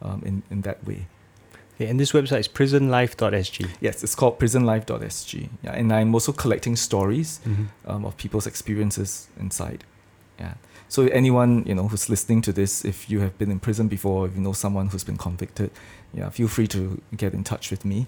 [0.00, 1.06] um, in, in that way.
[1.80, 3.68] And this website is prisonlife.sg.
[3.80, 5.48] Yes, it's called prisonlife.sg.
[5.62, 7.64] Yeah, and I'm also collecting stories Mm-hmm.
[7.90, 9.84] um, of people's experiences inside.
[10.40, 10.54] Yeah.
[10.88, 14.26] So anyone you know who's listening to this, if you have been in prison before,
[14.26, 15.70] if you know someone who's been convicted,
[16.14, 18.06] yeah, feel free to get in touch with me.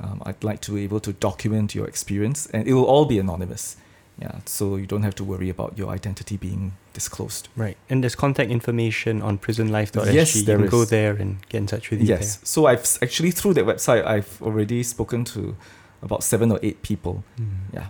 [0.00, 3.18] Um, I'd like to be able to document your experience, and it will all be
[3.18, 3.76] anonymous.
[4.18, 7.48] Yeah, so you don't have to worry about your identity being disclosed.
[7.56, 7.76] Right.
[7.88, 10.12] And there's contact information on prisonlife.sg.
[10.12, 12.06] Yes, you there can go there and get in touch with you.
[12.06, 12.38] Yes.
[12.44, 15.56] So I've actually through that website, I've already spoken to
[16.02, 17.24] about seven or eight people.
[17.40, 17.46] Mm.
[17.72, 17.86] Yeah.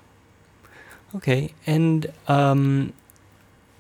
[1.17, 1.53] Okay.
[1.67, 2.93] And um,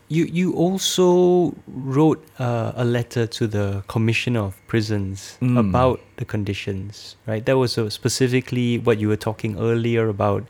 [0.08, 5.58] you you also wrote uh, a letter to the Commissioner of Prisons Mm.
[5.58, 7.44] about the conditions, right?
[7.46, 10.44] That was uh, specifically what you were talking earlier about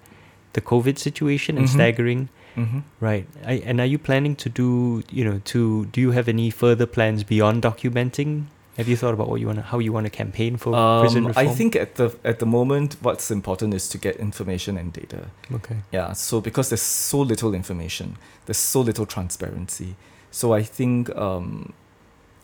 [0.53, 1.73] the COVID situation and Mhm.
[1.73, 2.29] staggering.
[2.57, 2.81] Mm-hmm.
[3.01, 3.27] Right.
[3.47, 6.87] I, and are you planning to do, you know, to do you have any further
[6.87, 8.45] plans beyond documenting?
[8.77, 11.25] Have you thought about what you want to, how you want to campaign for prison
[11.25, 11.47] Um, reform?
[11.49, 15.27] I think at the at the moment, what's important is to get information and data.
[15.55, 15.77] Okay.
[15.93, 16.13] Yeah.
[16.15, 19.95] So because there's so little information, there's so little transparency.
[20.31, 21.73] So I think um,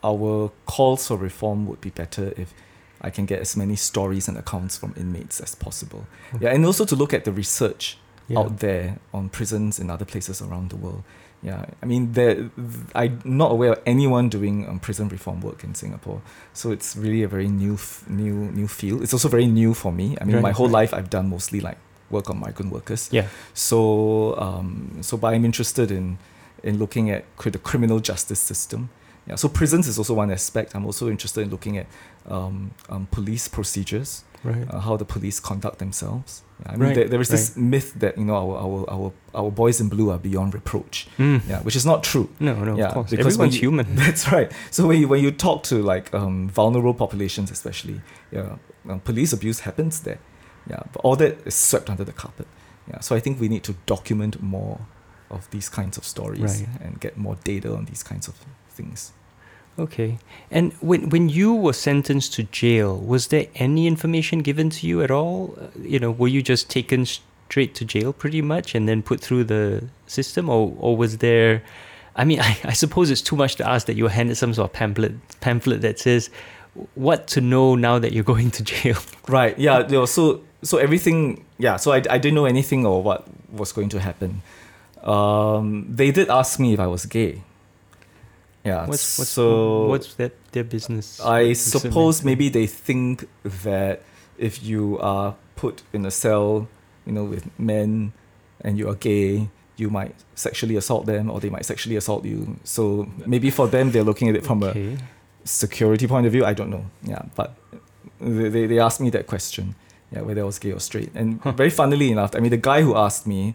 [0.04, 2.52] our calls for reform would be better if
[3.01, 6.07] I can get as many stories and accounts from inmates as possible.
[6.40, 7.96] Yeah, and also to look at the research
[8.28, 8.40] Yeah.
[8.40, 11.03] out there on prisons in other places around the world.
[11.42, 12.51] Yeah, I mean, there,
[12.94, 16.20] I'm not aware of anyone doing um, prison reform work in Singapore,
[16.53, 19.03] so it's really a very new, f- new, new field.
[19.03, 20.16] It's also very new for me.
[20.20, 21.78] I mean, Right, my whole life I've done mostly like
[22.11, 23.09] work on migrant workers.
[23.12, 23.28] Yeah.
[23.55, 26.18] So, um, so, but I'm interested in
[26.64, 28.88] in looking at the criminal justice system.
[29.29, 29.37] Yeah.
[29.37, 30.74] So prisons is also one aspect.
[30.74, 31.87] I'm also interested in looking at
[32.26, 34.72] um, um, police procedures Right.
[34.72, 36.43] uh, how the police conduct themselves.
[36.61, 39.12] Yeah, I mean, Right, there, there is this myth that you know our, our our
[39.35, 41.09] our boys in blue are beyond reproach.
[41.18, 41.41] Mm.
[41.49, 42.29] Yeah, which is not true.
[42.39, 43.11] No, no, Yeah, of course.
[43.11, 43.87] because Everyone's you- human.
[44.05, 44.51] That's right.
[44.70, 48.01] So when you when you talk to like um, vulnerable populations, especially,
[48.31, 48.57] yeah,
[48.89, 50.18] um, police abuse happens there.
[50.70, 52.47] Yeah, but all that is swept under the carpet.
[52.91, 54.79] Yeah, so I think we need to document more
[55.31, 56.68] of these kinds of stories Right.
[56.85, 58.35] and get more data on these kinds of
[58.79, 59.12] things.
[59.79, 60.18] Okay.
[60.51, 65.03] And when when you were sentenced to jail, was there any information given to you
[65.07, 65.57] at all?
[65.61, 69.20] Uh, you know, were you just taken straight to jail pretty much and then put
[69.20, 69.64] through the
[70.07, 71.62] system or or was there
[72.18, 74.53] I mean, I, I suppose it's too much to ask that you were handed some
[74.53, 76.29] sort of pamphlet pamphlet that says
[76.95, 78.99] what to know now that you're going to jail.
[79.29, 79.59] Right.
[79.59, 80.05] Yeah.
[80.05, 81.45] so so everything.
[81.59, 81.76] Yeah.
[81.76, 84.43] So I, I didn't know anything or what was going to happen.
[85.03, 87.43] Um, they did ask me if I was gay.
[88.69, 88.81] Yeah.
[88.91, 89.47] What's what's so
[89.93, 91.07] what's that their business?
[91.21, 93.14] I What does it suppose maybe they think
[93.64, 93.97] that
[94.49, 96.69] if you are put in a cell,
[97.07, 98.12] you know, with men,
[98.64, 102.57] and you are gay, you might sexually assault them, or they might sexually assault you.
[102.64, 104.73] So maybe for them, they're looking at it from a
[105.45, 106.85] security point of view, I don't know.
[107.03, 107.55] Yeah, but
[108.21, 109.75] they, they, they asked me that question,
[110.12, 111.11] yeah, whether I was gay or straight.
[111.14, 111.53] And Huh.
[111.53, 113.55] very funnily enough, I mean, the guy who asked me,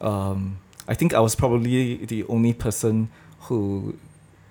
[0.00, 0.58] um,
[0.88, 3.08] I think I was probably the only person
[3.46, 3.94] who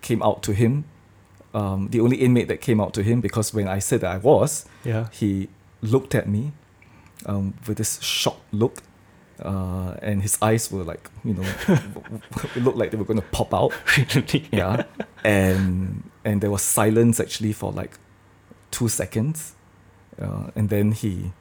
[0.01, 0.85] came out to him,
[1.53, 4.17] um, the only inmate that came out to him, because when I said that I
[4.17, 5.07] was, Yeah.
[5.11, 5.49] he
[5.81, 6.51] looked at me
[7.25, 8.83] um, with this shocked look.
[9.41, 11.43] Uh, and his eyes were like, you know,
[12.55, 13.71] it looked like they were going to pop out
[14.51, 14.83] yeah
[15.23, 17.97] and and there was silence actually for like
[18.71, 19.53] two seconds
[20.21, 21.31] uh, and then he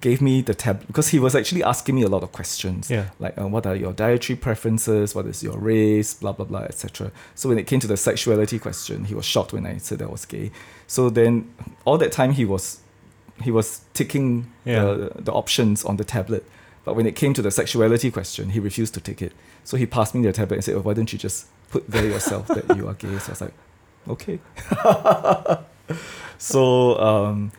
[0.00, 2.90] gave me the tab because he was actually asking me a lot of questions.
[2.90, 3.10] Yeah.
[3.18, 5.14] like uh, what are your dietary preferences?
[5.14, 6.14] What is your race?
[6.14, 9.52] Blah blah blah etc so when it came to the sexuality question he was shocked
[9.52, 10.50] when i said i was gay.
[10.86, 11.52] So then
[11.84, 12.80] all that time he was
[13.42, 14.82] he was ticking Yeah.
[14.84, 16.44] the, the options on the tablet.
[16.84, 19.32] But when it came to the sexuality question he refused to take it.
[19.64, 22.06] So he passed me the tablet and said oh, why don't you just put there
[22.06, 23.18] yourself that you are gay?
[23.18, 23.54] So i was like
[24.08, 24.38] okay.
[26.38, 27.52] So um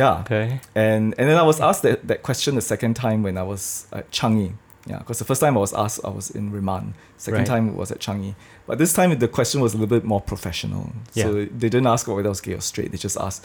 [0.00, 0.46] yeah Okay.
[0.74, 3.86] and and then I was asked that, that question the second time when I was
[3.98, 4.50] at Changi.
[4.86, 6.92] Yeah, because the first time I was asked, I was in Remand.
[7.16, 7.46] Second Right.
[7.52, 8.34] time was at Changi.
[8.66, 10.84] But this time the question was a little bit more professional.
[11.14, 11.24] Yeah.
[11.24, 12.90] So they didn't ask whether I was gay or straight.
[12.92, 13.40] They just asked,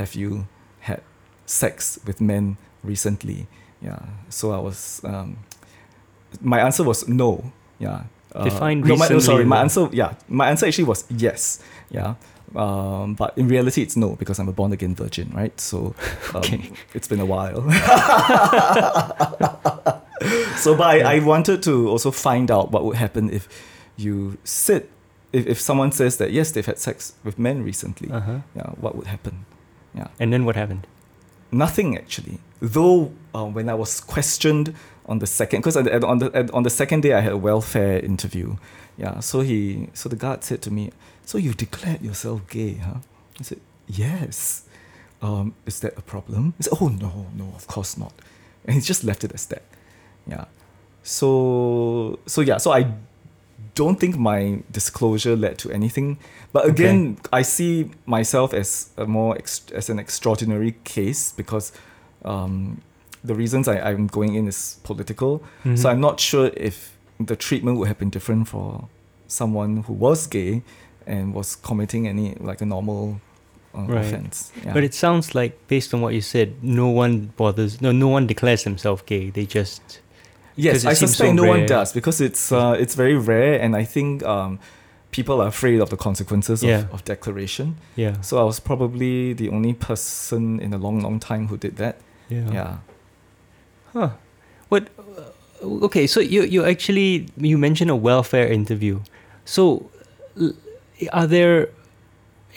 [0.00, 0.30] "Have you
[0.88, 1.00] had
[1.44, 2.56] sex with men
[2.92, 3.40] recently?"
[3.88, 4.00] Yeah.
[4.30, 5.28] So I was, um,
[6.40, 7.52] my answer was no.
[7.78, 8.04] Yeah.
[8.34, 9.88] Uh, Define no, my, no, sorry, my answer.
[9.92, 11.60] Yeah, my answer actually was yes.
[11.90, 12.14] Yeah.
[12.56, 15.58] Um, but in reality, it's no because I'm a born again virgin, right?
[15.60, 15.94] So
[16.34, 16.70] um, Okay.
[16.94, 17.60] it's been a while.
[20.56, 23.48] so, but I, I wanted to also find out what would happen if
[23.96, 24.90] you sit,
[25.32, 28.38] if, if someone says that yes, they've had sex with men recently, Uh huh.
[28.56, 29.44] yeah, what would happen?
[29.94, 30.86] Yeah, And then what happened?
[31.50, 32.38] nothing actually.
[32.60, 34.74] Though uh, when I was questioned
[35.06, 35.84] on the second, because on
[36.18, 38.56] the on the second day I had a welfare interview.
[38.98, 40.90] Yeah, so he, so the guard said to me,
[41.24, 42.98] "So you declared yourself gay, huh?"
[43.40, 44.64] I said, "Yes."
[45.22, 46.54] Um, is that a problem?
[46.58, 48.12] He said, "Oh no, no, of course not,"
[48.66, 49.62] and he just left it as that.
[50.26, 50.44] Yeah.
[51.02, 52.92] So so yeah, so I
[53.74, 56.18] don't think my disclosure led to anything.
[56.52, 61.72] But again, I see myself as a more ex- as an extraordinary case because
[62.24, 62.80] um,
[63.24, 65.42] the reasons I, I'm going in is political.
[65.64, 65.78] Mhm.
[65.78, 68.88] So I'm not sure if the treatment would have been different for
[69.26, 70.62] someone who was gay
[71.06, 73.20] and was committing any like a normal
[73.74, 74.04] uh, Right.
[74.04, 74.52] offense.
[74.64, 74.72] Yeah.
[74.72, 77.80] But it sounds like, based on what you said, no one bothers.
[77.80, 79.30] No, no one declares themselves gay.
[79.30, 80.00] They just
[80.56, 83.84] Yes, I suspect so no one does because it's uh, it's very rare, and I
[83.84, 84.58] think um,
[85.12, 86.80] people are afraid of the consequences Yeah.
[86.80, 87.76] of, of declaration.
[87.96, 88.20] Yeah.
[88.22, 92.00] So I was probably the only person in a long, long time who did that.
[92.28, 92.52] Yeah.
[92.52, 92.76] Yeah.
[93.92, 94.10] Huh.
[95.62, 99.00] Okay, so you you actually you mentioned a welfare interview.
[99.44, 99.90] So,
[101.12, 101.70] are there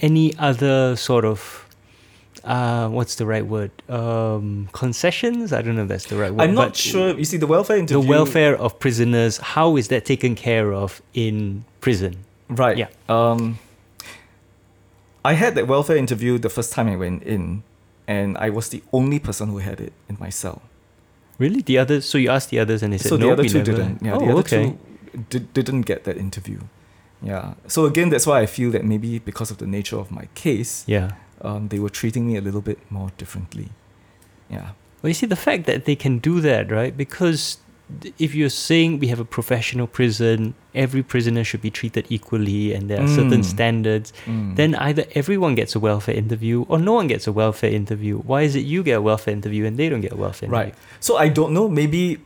[0.02, 1.62] any other sort of
[2.44, 3.72] uh, what's the right word?
[3.90, 5.54] Um, concessions?
[5.54, 6.42] I don't know if that's the right word.
[6.42, 7.18] I'm not sure.
[7.18, 8.02] You see, the welfare interview.
[8.02, 9.38] The welfare of prisoners.
[9.38, 12.18] How is that taken care of in prison?
[12.50, 12.78] Right.
[12.78, 12.88] Yeah.
[13.08, 13.60] Um,
[15.24, 17.64] I had that welfare interview the first time I went in,
[18.08, 20.64] and I was the only person who had it in my cell.
[21.44, 22.04] Really, the others?
[22.12, 23.26] So you asked the others, and they said so no.
[23.26, 23.98] the other two never." didn't.
[24.06, 24.64] Yeah, oh, the other okay.
[24.64, 26.60] two did, didn't get that interview.
[27.22, 27.54] Yeah.
[27.68, 30.84] So again, that's why I feel that maybe because of the nature of my case,
[30.88, 31.08] Yeah.
[31.42, 33.70] um, they were treating me a little bit more differently.
[34.50, 34.68] Yeah.
[35.02, 36.96] Well, you see, the fact that they can do that, right?
[36.96, 37.58] Because
[38.18, 42.90] if you're saying we have a professional prison, every prisoner should be treated equally, and
[42.90, 43.46] there are certain Mm.
[43.46, 44.56] standards, Mm.
[44.56, 48.18] then either everyone gets a welfare interview or no one gets a welfare interview.
[48.20, 50.68] Why is it you get a welfare interview and they don't get a welfare Right.
[50.68, 50.98] interview?
[51.00, 51.68] So I don't know.
[51.70, 52.20] Maybe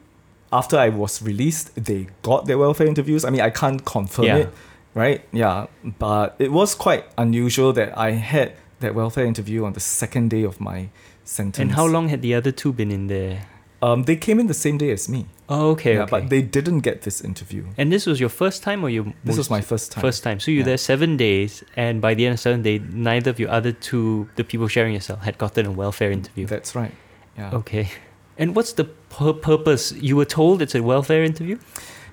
[0.54, 3.26] after I was released, they got their welfare interviews.
[3.26, 4.38] I mean, I can't confirm Yeah.
[4.38, 4.50] it,
[4.94, 5.22] right?
[5.34, 5.66] Yeah.
[6.00, 10.44] But it was quite unusual that I had that welfare interview on the second day
[10.44, 10.90] of my
[11.24, 11.60] sentence.
[11.62, 13.48] And how long had the other two been in there?
[13.82, 15.26] Um, they came in the same day as me.
[15.48, 16.10] Oh, okay, yeah, okay.
[16.10, 17.66] but they didn't get this interview.
[17.78, 19.14] and this was your first time or you?
[19.24, 20.02] This was my first time.
[20.02, 20.40] First time.
[20.40, 20.66] So you're Yeah.
[20.66, 24.28] there seven days, and by the end of seven days, neither of your other two,
[24.38, 26.48] the people sharing your cell, had gotten a welfare interview.
[26.48, 26.92] That's right.
[27.38, 27.52] Yeah.
[27.54, 27.90] Okay.
[28.38, 29.92] And what's the pur- purpose?
[29.94, 31.58] You were told it's a welfare interview?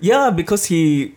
[0.01, 1.15] Yeah, because he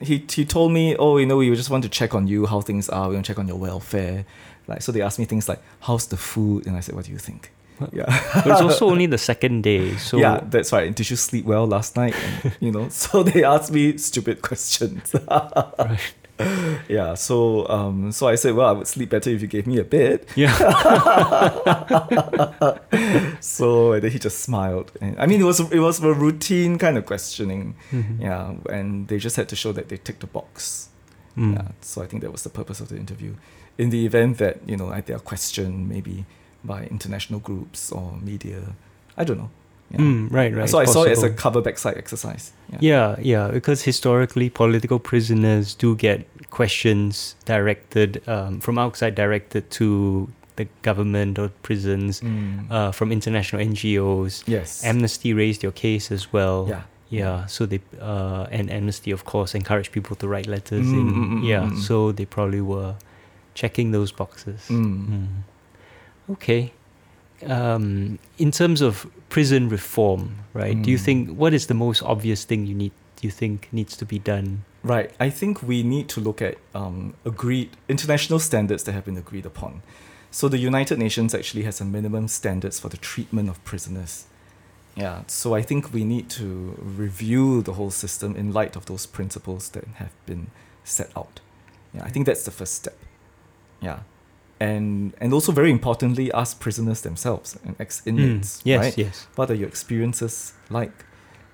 [0.00, 2.60] he he told me, oh, you know, we just want to check on you, how
[2.60, 3.08] things are.
[3.08, 4.24] We want to check on your welfare.
[4.66, 6.66] Like, so they asked me things like, how's the food?
[6.66, 7.52] And I said, what do you think?
[7.92, 8.06] Yeah.
[8.34, 9.96] But it's also only the second day.
[9.96, 10.94] So yeah, that's right.
[10.94, 12.14] Did you sleep well last night?
[12.44, 15.14] And, you know, so they asked me stupid questions.
[16.38, 16.84] Right.
[16.88, 19.78] yeah, so um, so I said, well, I would sleep better if you gave me
[19.78, 20.26] a bed.
[20.34, 20.50] Yeah.
[23.40, 24.92] So and then he just smiled.
[25.00, 27.74] And, I mean, it was it was a routine kind of questioning.
[27.90, 28.20] Mhm.
[28.20, 30.88] Yeah, and they just had to show that they ticked the box.
[31.36, 31.54] Mm.
[31.54, 33.34] Yeah, so I think that was the purpose of the interview.
[33.78, 36.24] In the event that you know, like they are questioned maybe
[36.64, 38.60] by international groups or media,
[39.16, 39.50] I don't know.
[39.90, 39.98] Yeah.
[39.98, 40.68] Mm, right, right.
[40.70, 42.52] so I saw it as a cover backside exercise.
[42.70, 42.78] Yeah.
[42.80, 50.28] Yeah, yeah, because historically, political prisoners do get questions directed um, from outside, directed to
[50.56, 52.70] the government or prisons, Mm.
[52.70, 54.44] uh, from international NGOs.
[54.46, 54.82] yes.
[54.84, 56.66] Amnesty raised your case as well.
[56.68, 56.82] yeah.
[57.10, 60.86] Yeah, so they uh, and Amnesty, of course, encouraged people to write letters.
[60.86, 61.78] Mm, in, mm, mm, yeah, mm, mm.
[61.78, 62.94] so they probably were
[63.52, 64.66] checking those boxes.
[66.28, 66.30] Mm.
[66.30, 66.32] Mm.
[66.32, 66.72] Okay.
[67.44, 70.80] um, in terms of prison reform, right?
[70.80, 71.04] Do you Mm.
[71.04, 72.92] think what is the most obvious thing you need?
[73.20, 74.62] You think needs to be done?
[74.84, 75.10] Right.
[75.18, 79.44] I think we need to look at um, agreed international standards that have been agreed
[79.46, 79.82] upon.
[80.30, 84.26] So the United Nations actually has a minimum standards for the treatment of prisoners.
[84.96, 85.22] Yeah.
[85.26, 86.44] So I think we need to
[86.78, 90.46] review the whole system in light of those principles that have been
[90.84, 91.40] set out.
[91.94, 92.04] Yeah.
[92.04, 92.96] I think that's the first step.
[93.80, 94.00] Yeah.
[94.62, 98.50] And and also very importantly, ask prisoners themselves and ex inmates.
[98.58, 98.98] Mm, yes, right?
[98.98, 99.26] yes.
[99.36, 100.92] what are your experiences like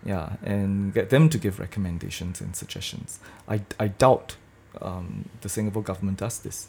[0.06, 3.18] yeah and get them to give recommendations and suggestions
[3.54, 4.36] i, I doubt
[4.80, 6.68] um, the singapore government does this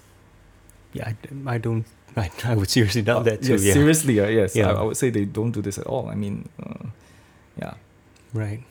[0.93, 1.85] Yeah, I, I don't.
[2.17, 3.51] I, I would seriously doubt Uh, that too.
[3.53, 3.73] yes, yeah.
[3.73, 4.71] seriously uh, yes Yeah.
[4.71, 6.85] I, I would say they don't do this at all i mean uh,
[7.61, 7.73] yeah
[8.33, 8.61] Right.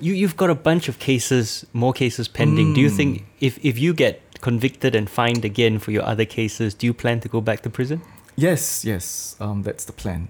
[0.00, 2.74] You you've got a bunch of cases, more cases pending.
[2.74, 3.24] Do you think Mm.
[3.40, 7.20] if if you get convicted and fined again for your other cases, do you plan
[7.20, 8.00] to go back to prison?
[8.36, 10.28] yes yes um, that's the plan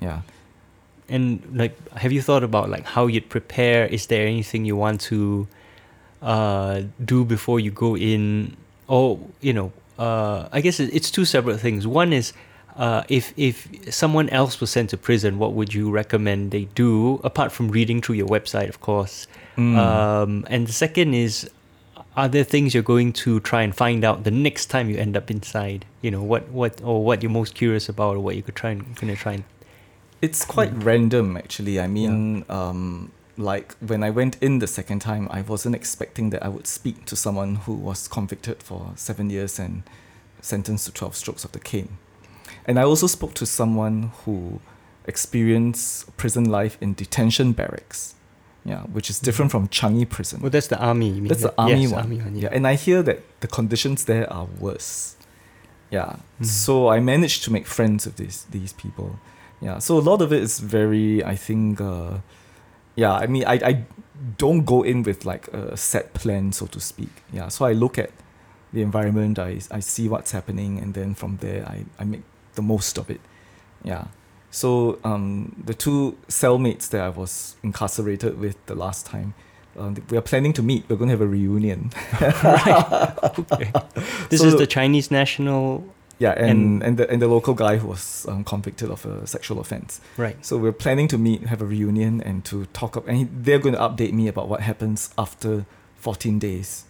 [0.00, 0.22] yeah
[1.08, 3.86] And like, have you thought about like how you'd prepare?
[3.86, 5.48] Is there anything you want to
[6.20, 8.56] uh, do before you go in?
[8.88, 11.86] Or you know, uh, I guess it's two separate things.
[11.86, 12.32] One is.
[12.76, 17.18] Uh, if if someone else was sent to prison, what would you recommend they do
[17.24, 19.26] apart from reading through your website, of course?
[19.56, 19.74] Mm.
[19.74, 21.50] Um, and the second is,
[22.18, 25.16] are there things you're going to try and find out the next time you end
[25.16, 25.86] up inside?
[26.02, 28.70] You know what what or what you're most curious about, or what you could try
[28.70, 29.44] and gonna try and
[30.20, 31.78] It's quite random, actually.
[31.78, 36.42] I mean, um, like when I went in the second time, I wasn't expecting that
[36.42, 39.84] I would speak to someone who was convicted for seven years and
[40.40, 41.98] sentenced to 12 strokes of the cane.
[42.66, 44.60] And I also spoke to someone who
[45.06, 48.14] experienced prison life in detention barracks,
[48.68, 50.40] yeah, which is different from Changi prison.
[50.42, 51.08] Well, that's the army.
[51.08, 51.28] You mean?
[51.28, 52.02] That's the army yes, one.
[52.02, 52.42] Army one yeah.
[52.42, 52.56] yeah.
[52.56, 55.16] and I hear that the conditions there are worse.
[55.90, 56.16] Yeah.
[56.40, 56.44] Mhm.
[56.44, 59.18] So I managed to make friends with these these people.
[59.62, 59.78] Yeah.
[59.78, 62.18] So a lot of it is very, I think, uh,
[62.94, 63.14] yeah.
[63.14, 63.84] I mean, I I
[64.36, 67.22] don't go in with like a set plan, so to speak.
[67.32, 67.48] Yeah.
[67.48, 68.10] So I look at
[68.72, 69.38] the environment.
[69.38, 72.22] I I see what's happening, and then from there, I I make
[72.54, 73.20] the most of it.
[73.84, 74.04] Yeah.
[74.50, 79.34] So um, the two cellmates that I was incarcerated with the last time,
[79.78, 80.84] um, we are planning to meet.
[80.88, 81.90] We're going to have a reunion.
[83.38, 83.72] Okay.
[84.30, 85.84] This So is the- the Chinese national,
[86.18, 89.26] Yeah, and, And- and, the and the local guy who was um, convicted of a
[89.26, 90.00] sexual offense.
[90.16, 90.36] right?
[90.44, 93.06] So we're planning to meet, have a reunion, and to talk up.
[93.06, 95.64] And he, they're going to update me about what happens after
[95.96, 96.84] 14 days,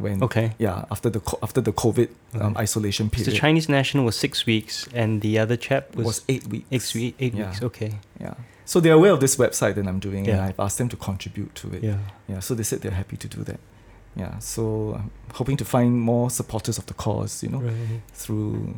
[0.00, 0.52] when Okay.
[0.58, 2.62] yeah after the after the COVID um, Okay.
[2.62, 6.22] isolation So period the Chinese national was six weeks, and the other chap was, was
[6.28, 6.96] eight weeks.
[6.96, 7.46] eight, eight Yeah.
[7.50, 7.62] weeks.
[7.62, 7.92] Okay.
[8.20, 8.34] Yeah.
[8.64, 11.54] So they're aware of this website that I'm doing, and I've asked them to contribute
[11.56, 11.82] to it.
[11.82, 11.98] Yeah.
[12.28, 13.60] Yeah, so they said they're happy to do that.
[14.16, 18.00] Yeah, so I'm hoping to find more supporters of the cause, you know, Right.
[18.12, 18.74] through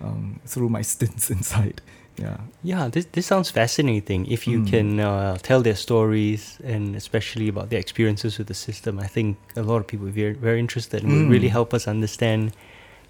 [0.00, 1.80] um, through my stints inside.
[2.18, 2.36] Yeah.
[2.62, 4.26] Yeah, this this sounds fascinating.
[4.26, 4.70] If you Mm.
[4.70, 9.36] can uh, tell their stories and especially about their experiences with the system, I think
[9.56, 11.52] a lot of people are very very interested and will really Mm.
[11.58, 12.52] help us understand,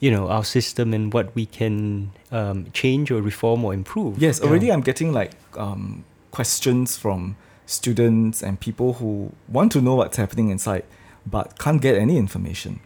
[0.00, 4.22] you know, our system and what we can um, change or reform or improve.
[4.22, 7.34] Yes, already I'm getting like um, questions from
[7.66, 10.84] students and people who want to know what's happening inside
[11.30, 12.80] but can't get any information.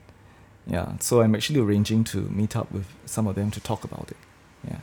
[0.67, 4.11] Yeah, so I'm actually arranging to meet up with some of them to talk about
[4.11, 4.17] it.
[4.69, 4.79] Yeah.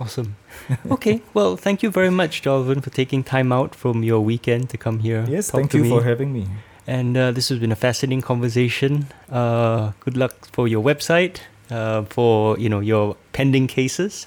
[0.00, 0.36] Awesome.
[0.90, 1.20] okay.
[1.34, 5.00] Well, thank you very much, Jolovan, for taking time out from your weekend to come
[5.00, 5.26] here.
[5.28, 5.90] Yes, thank you me.
[5.90, 6.46] for having me.
[6.86, 9.08] And uh, this has been a fascinating conversation.
[9.30, 11.40] Uh, good luck for your website,
[11.70, 14.26] uh, for you know your pending cases.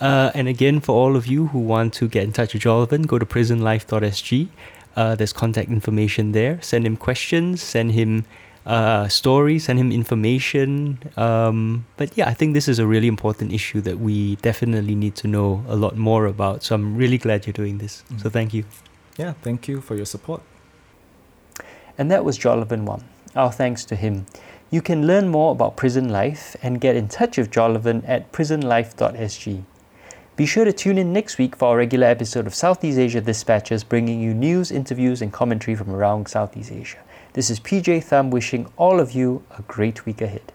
[0.00, 3.06] Uh, and again, for all of you who want to get in touch with Jolovan,
[3.06, 4.48] go to prisonlife.sg.
[4.96, 6.60] Uh, there's contact information there.
[6.60, 7.62] Send him questions.
[7.62, 8.26] Send him
[8.66, 9.64] uh, stories.
[9.64, 10.98] Send him information.
[11.16, 15.14] Um, but yeah, I think this is a really important issue that we definitely need
[15.16, 16.62] to know a lot more about.
[16.62, 18.02] So I'm really glad you're doing this.
[18.18, 18.32] So Mm.
[18.32, 18.64] thank you.
[19.18, 20.40] Yeah, thank you for your support.
[21.98, 23.04] And that was Jolovan Wham.
[23.36, 24.26] Our thanks to him.
[24.70, 29.62] You can learn more about prison life and get in touch with Jolovan at prisonlife.sg.
[30.36, 33.84] Be sure to tune in next week for our regular episode of Southeast Asia Dispatches,
[33.84, 36.98] bringing you news, interviews, and commentary from around Southeast Asia.
[37.34, 40.53] This is PJ Thum wishing all of you a great week ahead.